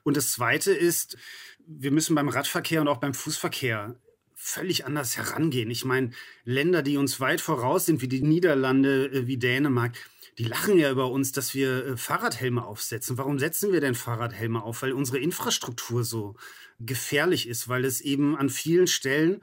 Und 0.03 0.17
das 0.17 0.31
Zweite 0.31 0.71
ist, 0.71 1.17
wir 1.65 1.91
müssen 1.91 2.15
beim 2.15 2.29
Radverkehr 2.29 2.81
und 2.81 2.87
auch 2.87 2.97
beim 2.97 3.13
Fußverkehr 3.13 3.95
völlig 4.33 4.85
anders 4.85 5.17
herangehen. 5.17 5.71
Ich 5.71 5.85
meine, 5.85 6.11
Länder, 6.43 6.83
die 6.83 6.97
uns 6.97 7.19
weit 7.19 7.41
voraus 7.41 7.85
sind, 7.85 8.01
wie 8.01 8.07
die 8.07 8.21
Niederlande, 8.21 9.05
äh, 9.07 9.27
wie 9.27 9.37
Dänemark, 9.37 9.93
die 10.37 10.43
lachen 10.43 10.77
ja 10.77 10.91
über 10.91 11.09
uns, 11.09 11.31
dass 11.31 11.55
wir 11.55 11.85
äh, 11.85 11.97
Fahrradhelme 11.97 12.63
aufsetzen. 12.63 13.17
Warum 13.17 13.39
setzen 13.39 13.71
wir 13.71 13.81
denn 13.81 13.95
Fahrradhelme 13.95 14.61
auf? 14.61 14.81
Weil 14.81 14.93
unsere 14.93 15.17
Infrastruktur 15.17 16.03
so 16.03 16.35
gefährlich 16.79 17.47
ist, 17.47 17.69
weil 17.69 17.85
es 17.85 18.01
eben 18.01 18.35
an 18.35 18.49
vielen 18.49 18.87
Stellen 18.87 19.41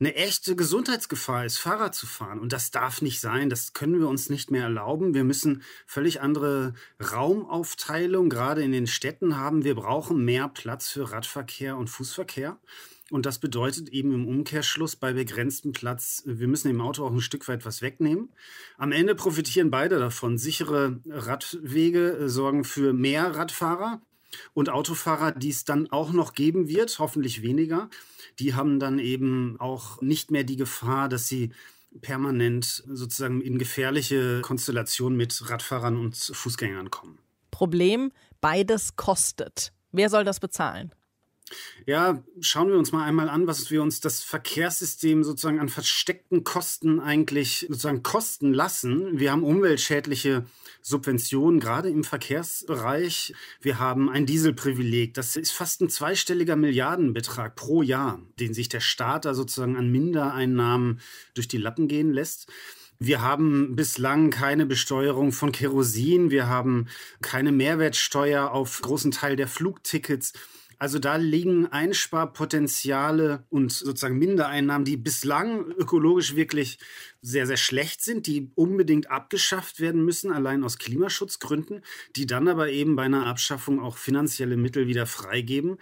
eine 0.00 0.14
echte 0.14 0.56
Gesundheitsgefahr 0.56 1.44
ist, 1.44 1.58
Fahrrad 1.58 1.94
zu 1.94 2.06
fahren. 2.06 2.38
Und 2.38 2.54
das 2.54 2.70
darf 2.70 3.02
nicht 3.02 3.20
sein. 3.20 3.50
Das 3.50 3.74
können 3.74 4.00
wir 4.00 4.08
uns 4.08 4.30
nicht 4.30 4.50
mehr 4.50 4.64
erlauben. 4.64 5.12
Wir 5.12 5.24
müssen 5.24 5.62
völlig 5.86 6.22
andere 6.22 6.72
Raumaufteilung 7.12 8.30
gerade 8.30 8.62
in 8.62 8.72
den 8.72 8.86
Städten 8.86 9.36
haben. 9.36 9.62
Wir 9.62 9.74
brauchen 9.74 10.24
mehr 10.24 10.48
Platz 10.48 10.88
für 10.88 11.12
Radverkehr 11.12 11.76
und 11.76 11.88
Fußverkehr. 11.88 12.58
Und 13.10 13.26
das 13.26 13.40
bedeutet 13.40 13.88
eben 13.90 14.14
im 14.14 14.26
Umkehrschluss 14.26 14.96
bei 14.96 15.12
begrenztem 15.12 15.72
Platz, 15.72 16.22
wir 16.26 16.46
müssen 16.46 16.68
dem 16.68 16.80
Auto 16.80 17.04
auch 17.04 17.12
ein 17.12 17.20
Stück 17.20 17.48
weit 17.48 17.66
was 17.66 17.82
wegnehmen. 17.82 18.30
Am 18.78 18.92
Ende 18.92 19.16
profitieren 19.16 19.70
beide 19.70 19.98
davon. 19.98 20.38
Sichere 20.38 21.00
Radwege 21.06 22.28
sorgen 22.28 22.62
für 22.64 22.92
mehr 22.92 23.34
Radfahrer 23.34 24.00
und 24.54 24.70
Autofahrer, 24.70 25.32
die 25.32 25.50
es 25.50 25.64
dann 25.64 25.90
auch 25.90 26.12
noch 26.12 26.34
geben 26.34 26.68
wird, 26.68 26.98
hoffentlich 26.98 27.42
weniger 27.42 27.88
die 28.40 28.54
haben 28.54 28.80
dann 28.80 28.98
eben 28.98 29.56
auch 29.58 30.00
nicht 30.00 30.30
mehr 30.30 30.44
die 30.44 30.56
Gefahr, 30.56 31.08
dass 31.08 31.28
sie 31.28 31.50
permanent 32.00 32.84
sozusagen 32.86 33.40
in 33.40 33.58
gefährliche 33.58 34.40
Konstellationen 34.42 35.16
mit 35.16 35.50
Radfahrern 35.50 35.96
und 35.96 36.16
Fußgängern 36.16 36.90
kommen. 36.90 37.18
Problem, 37.50 38.12
beides 38.40 38.96
kostet. 38.96 39.72
Wer 39.92 40.08
soll 40.08 40.24
das 40.24 40.40
bezahlen? 40.40 40.94
Ja, 41.86 42.22
schauen 42.40 42.68
wir 42.68 42.78
uns 42.78 42.92
mal 42.92 43.04
einmal 43.04 43.28
an, 43.28 43.46
was 43.46 43.70
wir 43.70 43.82
uns 43.82 44.00
das 44.00 44.22
Verkehrssystem 44.22 45.24
sozusagen 45.24 45.60
an 45.60 45.68
versteckten 45.68 46.44
Kosten 46.44 47.00
eigentlich 47.00 47.66
sozusagen 47.68 48.02
kosten 48.02 48.52
lassen. 48.52 49.18
Wir 49.18 49.32
haben 49.32 49.42
umweltschädliche 49.42 50.44
Subventionen, 50.82 51.60
gerade 51.60 51.90
im 51.90 52.04
Verkehrsbereich. 52.04 53.34
Wir 53.60 53.78
haben 53.78 54.08
ein 54.08 54.26
Dieselprivileg. 54.26 55.14
Das 55.14 55.36
ist 55.36 55.52
fast 55.52 55.80
ein 55.80 55.90
zweistelliger 55.90 56.56
Milliardenbetrag 56.56 57.54
pro 57.56 57.82
Jahr, 57.82 58.20
den 58.38 58.54
sich 58.54 58.68
der 58.68 58.80
Staat 58.80 59.24
da 59.24 59.34
sozusagen 59.34 59.76
an 59.76 59.90
Mindereinnahmen 59.90 61.00
durch 61.34 61.48
die 61.48 61.58
Lappen 61.58 61.88
gehen 61.88 62.12
lässt. 62.12 62.48
Wir 63.02 63.22
haben 63.22 63.76
bislang 63.76 64.28
keine 64.28 64.66
Besteuerung 64.66 65.32
von 65.32 65.52
Kerosin. 65.52 66.30
Wir 66.30 66.48
haben 66.48 66.86
keine 67.22 67.50
Mehrwertsteuer 67.50 68.50
auf 68.50 68.82
großen 68.82 69.10
Teil 69.10 69.36
der 69.36 69.48
Flugtickets. 69.48 70.34
Also 70.80 70.98
da 70.98 71.16
liegen 71.16 71.66
Einsparpotenziale 71.66 73.44
und 73.50 73.70
sozusagen 73.70 74.18
Mindereinnahmen, 74.18 74.86
die 74.86 74.96
bislang 74.96 75.70
ökologisch 75.72 76.36
wirklich 76.36 76.78
sehr, 77.20 77.46
sehr 77.46 77.58
schlecht 77.58 78.00
sind, 78.00 78.26
die 78.26 78.50
unbedingt 78.54 79.10
abgeschafft 79.10 79.80
werden 79.80 80.02
müssen, 80.06 80.32
allein 80.32 80.64
aus 80.64 80.78
Klimaschutzgründen, 80.78 81.82
die 82.16 82.24
dann 82.24 82.48
aber 82.48 82.70
eben 82.70 82.96
bei 82.96 83.02
einer 83.02 83.26
Abschaffung 83.26 83.78
auch 83.78 83.98
finanzielle 83.98 84.56
Mittel 84.56 84.88
wieder 84.88 85.06
freigeben 85.06 85.76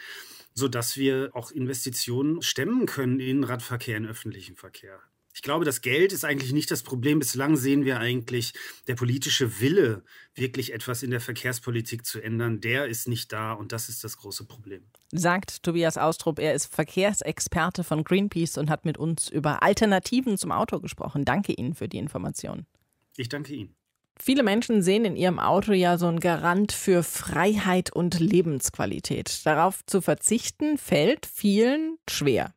sodass 0.54 0.96
wir 0.96 1.30
auch 1.34 1.52
Investitionen 1.52 2.42
stemmen 2.42 2.86
können 2.86 3.20
in 3.20 3.44
Radverkehr, 3.44 3.96
in 3.96 4.06
öffentlichen 4.06 4.56
Verkehr. 4.56 4.98
Ich 5.38 5.42
glaube, 5.42 5.64
das 5.64 5.82
Geld 5.82 6.12
ist 6.12 6.24
eigentlich 6.24 6.52
nicht 6.52 6.68
das 6.68 6.82
Problem. 6.82 7.20
Bislang 7.20 7.56
sehen 7.56 7.84
wir 7.84 8.00
eigentlich, 8.00 8.54
der 8.88 8.96
politische 8.96 9.60
Wille, 9.60 10.02
wirklich 10.34 10.72
etwas 10.72 11.04
in 11.04 11.12
der 11.12 11.20
Verkehrspolitik 11.20 12.04
zu 12.04 12.20
ändern, 12.20 12.60
der 12.60 12.86
ist 12.86 13.06
nicht 13.06 13.32
da 13.32 13.52
und 13.52 13.70
das 13.70 13.88
ist 13.88 14.02
das 14.02 14.16
große 14.16 14.46
Problem. 14.46 14.82
Sagt 15.12 15.62
Tobias 15.62 15.96
Austrup, 15.96 16.40
er 16.40 16.54
ist 16.54 16.74
Verkehrsexperte 16.74 17.84
von 17.84 18.02
Greenpeace 18.02 18.58
und 18.58 18.68
hat 18.68 18.84
mit 18.84 18.98
uns 18.98 19.28
über 19.28 19.62
Alternativen 19.62 20.38
zum 20.38 20.50
Auto 20.50 20.80
gesprochen. 20.80 21.24
Danke 21.24 21.52
Ihnen 21.52 21.76
für 21.76 21.86
die 21.86 21.98
Information. 21.98 22.66
Ich 23.16 23.28
danke 23.28 23.54
Ihnen. 23.54 23.76
Viele 24.18 24.42
Menschen 24.42 24.82
sehen 24.82 25.04
in 25.04 25.14
ihrem 25.14 25.38
Auto 25.38 25.70
ja 25.70 25.98
so 25.98 26.08
einen 26.08 26.18
Garant 26.18 26.72
für 26.72 27.04
Freiheit 27.04 27.92
und 27.92 28.18
Lebensqualität. 28.18 29.46
Darauf 29.46 29.86
zu 29.86 30.00
verzichten 30.00 30.78
fällt 30.78 31.26
vielen 31.26 31.96
schwer. 32.10 32.52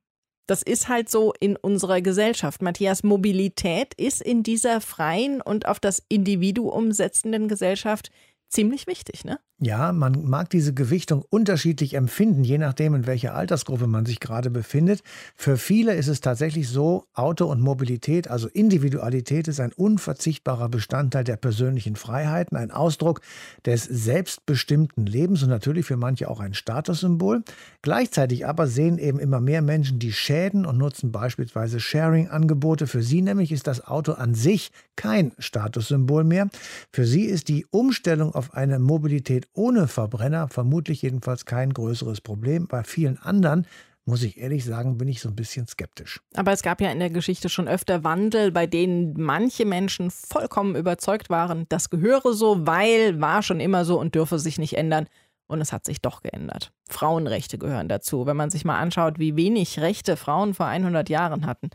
Das 0.52 0.64
ist 0.64 0.90
halt 0.90 1.10
so 1.10 1.34
in 1.40 1.56
unserer 1.56 2.02
Gesellschaft. 2.02 2.62
Matthias, 2.62 3.04
Mobilität 3.04 3.94
ist 3.94 4.22
in 4.22 4.44
dieser 4.44 4.82
freien 4.82 5.40
und 5.40 5.66
auf 5.66 5.80
das 5.80 6.04
Individuum 6.10 6.92
setzenden 6.92 7.48
Gesellschaft 7.48 8.12
ziemlich 8.52 8.88
wichtig, 8.88 9.26
ne? 9.26 9.40
Ja, 9.64 9.92
man 9.92 10.28
mag 10.28 10.50
diese 10.50 10.74
Gewichtung 10.74 11.24
unterschiedlich 11.30 11.94
empfinden, 11.94 12.44
je 12.44 12.58
nachdem, 12.58 12.96
in 12.96 13.06
welcher 13.06 13.36
Altersgruppe 13.36 13.86
man 13.86 14.08
sich 14.08 14.20
gerade 14.20 14.50
befindet. 14.50 15.04
Für 15.36 15.56
viele 15.56 15.94
ist 15.94 16.08
es 16.08 16.20
tatsächlich 16.20 16.68
so, 16.68 17.06
Auto 17.14 17.46
und 17.46 17.62
Mobilität, 17.62 18.28
also 18.28 18.48
Individualität, 18.48 19.48
ist 19.48 19.60
ein 19.60 19.72
unverzichtbarer 19.72 20.68
Bestandteil 20.68 21.24
der 21.24 21.38
persönlichen 21.38 21.96
Freiheiten, 21.96 22.58
ein 22.58 22.72
Ausdruck 22.72 23.22
des 23.64 23.84
selbstbestimmten 23.84 25.06
Lebens 25.06 25.44
und 25.44 25.50
natürlich 25.50 25.86
für 25.86 25.98
manche 25.98 26.28
auch 26.28 26.40
ein 26.40 26.56
Statussymbol. 26.56 27.44
Gleichzeitig 27.84 28.48
aber 28.48 28.66
sehen 28.66 28.98
eben 28.98 29.20
immer 29.20 29.42
mehr 29.42 29.62
Menschen 29.62 30.00
die 30.00 30.12
Schäden 30.12 30.66
und 30.66 30.80
nutzen 30.80 31.12
beispielsweise 31.12 31.80
Sharing-Angebote. 31.80 32.88
Für 32.88 33.04
sie 33.04 33.22
nämlich 33.22 33.52
ist 33.52 33.68
das 33.68 33.86
Auto 33.86 34.14
an 34.14 34.34
sich 34.34 34.72
kein 34.96 35.34
Statussymbol 35.38 36.24
mehr. 36.24 36.50
Für 36.92 37.06
sie 37.06 37.26
ist 37.26 37.48
die 37.48 37.68
Umstellung 37.70 38.34
auf 38.34 38.41
eine 38.50 38.80
Mobilität 38.80 39.48
ohne 39.54 39.88
Verbrenner 39.88 40.48
vermutlich 40.48 41.02
jedenfalls 41.04 41.46
kein 41.46 41.74
größeres 41.74 42.22
Problem. 42.22 42.68
Bei 42.68 42.84
vielen 42.84 43.18
anderen 43.18 43.68
muss 44.06 44.24
ich 44.24 44.38
ehrlich 44.38 44.66
sagen, 44.66 44.98
bin 44.98 45.08
ich 45.08 45.22
so 45.22 45.30
ein 45.30 45.36
bisschen 45.36 45.68
skeptisch. 45.68 46.22
Aber 46.36 46.52
es 46.52 46.64
gab 46.64 46.82
ja 46.82 46.92
in 46.92 47.00
der 47.00 47.12
Geschichte 47.12 47.50
schon 47.50 47.68
öfter 47.68 48.04
Wandel, 48.04 48.52
bei 48.52 48.66
denen 48.66 49.14
manche 49.16 49.66
Menschen 49.66 50.10
vollkommen 50.10 50.76
überzeugt 50.76 51.30
waren, 51.30 51.66
das 51.70 51.90
gehöre 51.90 52.34
so, 52.34 52.66
weil 52.66 53.22
war 53.22 53.44
schon 53.44 53.60
immer 53.60 53.86
so 53.86 54.00
und 54.00 54.16
dürfe 54.16 54.40
sich 54.40 54.58
nicht 54.58 54.78
ändern. 54.78 55.08
Und 55.48 55.60
es 55.60 55.74
hat 55.74 55.86
sich 55.86 56.02
doch 56.02 56.22
geändert. 56.22 56.72
Frauenrechte 56.90 57.58
gehören 57.58 57.90
dazu, 57.90 58.26
wenn 58.26 58.38
man 58.38 58.50
sich 58.50 58.64
mal 58.64 58.80
anschaut, 58.80 59.20
wie 59.20 59.36
wenig 59.36 59.80
Rechte 59.80 60.16
Frauen 60.16 60.54
vor 60.54 60.66
100 60.66 61.10
Jahren 61.10 61.46
hatten. 61.46 61.70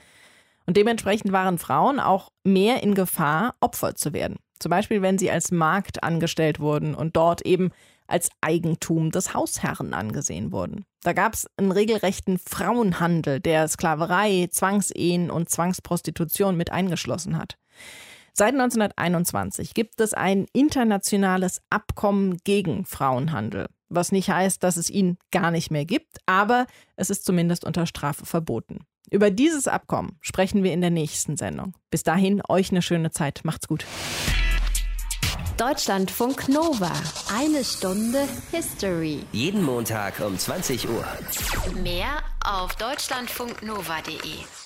Und 0.67 0.77
dementsprechend 0.77 1.33
waren 1.33 1.59
Frauen 1.59 2.01
auch 2.01 2.31
mehr 2.45 2.83
in 2.83 2.95
Gefahr, 2.95 3.55
Opfer 3.61 3.95
zu 3.95 4.13
werden. 4.13 4.37
Zum 4.59 4.71
Beispiel, 4.71 5.03
wenn 5.03 5.19
sie 5.19 5.31
als 5.31 5.53
Markt 5.53 6.03
angestellt 6.03 6.61
wurden 6.61 6.95
und 6.95 7.17
dort 7.17 7.43
eben 7.43 7.71
als 8.09 8.31
Eigentum 8.41 9.11
des 9.11 9.35
Hausherren 9.35 9.95
angesehen 9.95 10.53
wurden. 10.53 10.85
Da 11.03 11.13
gab 11.13 11.35
es 11.35 11.47
einen 11.57 11.73
regelrechten 11.73 12.39
Frauenhandel, 12.39 13.41
der 13.41 13.69
Sklaverei, 13.69 14.49
Zwangsehen 14.51 15.31
und 15.31 15.51
Zwangsprostitution 15.51 16.57
mit 16.57 16.71
eingeschlossen 16.71 17.37
hat. 17.37 17.57
Seit 18.33 18.53
1921 18.53 19.75
gibt 19.75 20.01
es 20.01 20.15
ein 20.15 20.47
internationales 20.53 21.63
Abkommen 21.71 22.39
gegen 22.45 22.85
Frauenhandel, 22.85 23.69
was 23.89 24.13
nicht 24.13 24.31
heißt, 24.31 24.63
dass 24.63 24.77
es 24.77 24.91
ihn 24.91 25.17
gar 25.31 25.51
nicht 25.51 25.71
mehr 25.71 25.85
gibt, 25.85 26.19
aber 26.27 26.67
es 26.97 27.09
ist 27.09 27.25
zumindest 27.25 27.65
unter 27.65 27.87
Strafe 27.87 28.27
verboten. 28.27 28.85
Über 29.11 29.31
dieses 29.31 29.69
Abkommen 29.69 30.19
sprechen 30.21 30.63
wir 30.65 30.73
in 30.73 30.81
der 30.81 30.91
nächsten 30.91 31.37
Sendung. 31.37 31.75
Bis 31.91 32.03
dahin, 32.03 32.43
euch 32.49 32.71
eine 32.71 32.83
schöne 32.83 33.11
Zeit. 33.11 33.41
Macht's 33.45 33.69
gut. 33.69 33.87
Deutschlandfunk 35.57 36.49
Nova. 36.49 36.93
Eine 37.35 37.65
Stunde 37.65 38.29
History. 38.51 39.21
Jeden 39.33 39.63
Montag 39.63 40.21
um 40.21 40.37
20 40.37 40.89
Uhr. 40.89 41.05
Mehr 41.83 42.19
auf 42.45 42.75
deutschlandfunknova.de. 42.77 44.66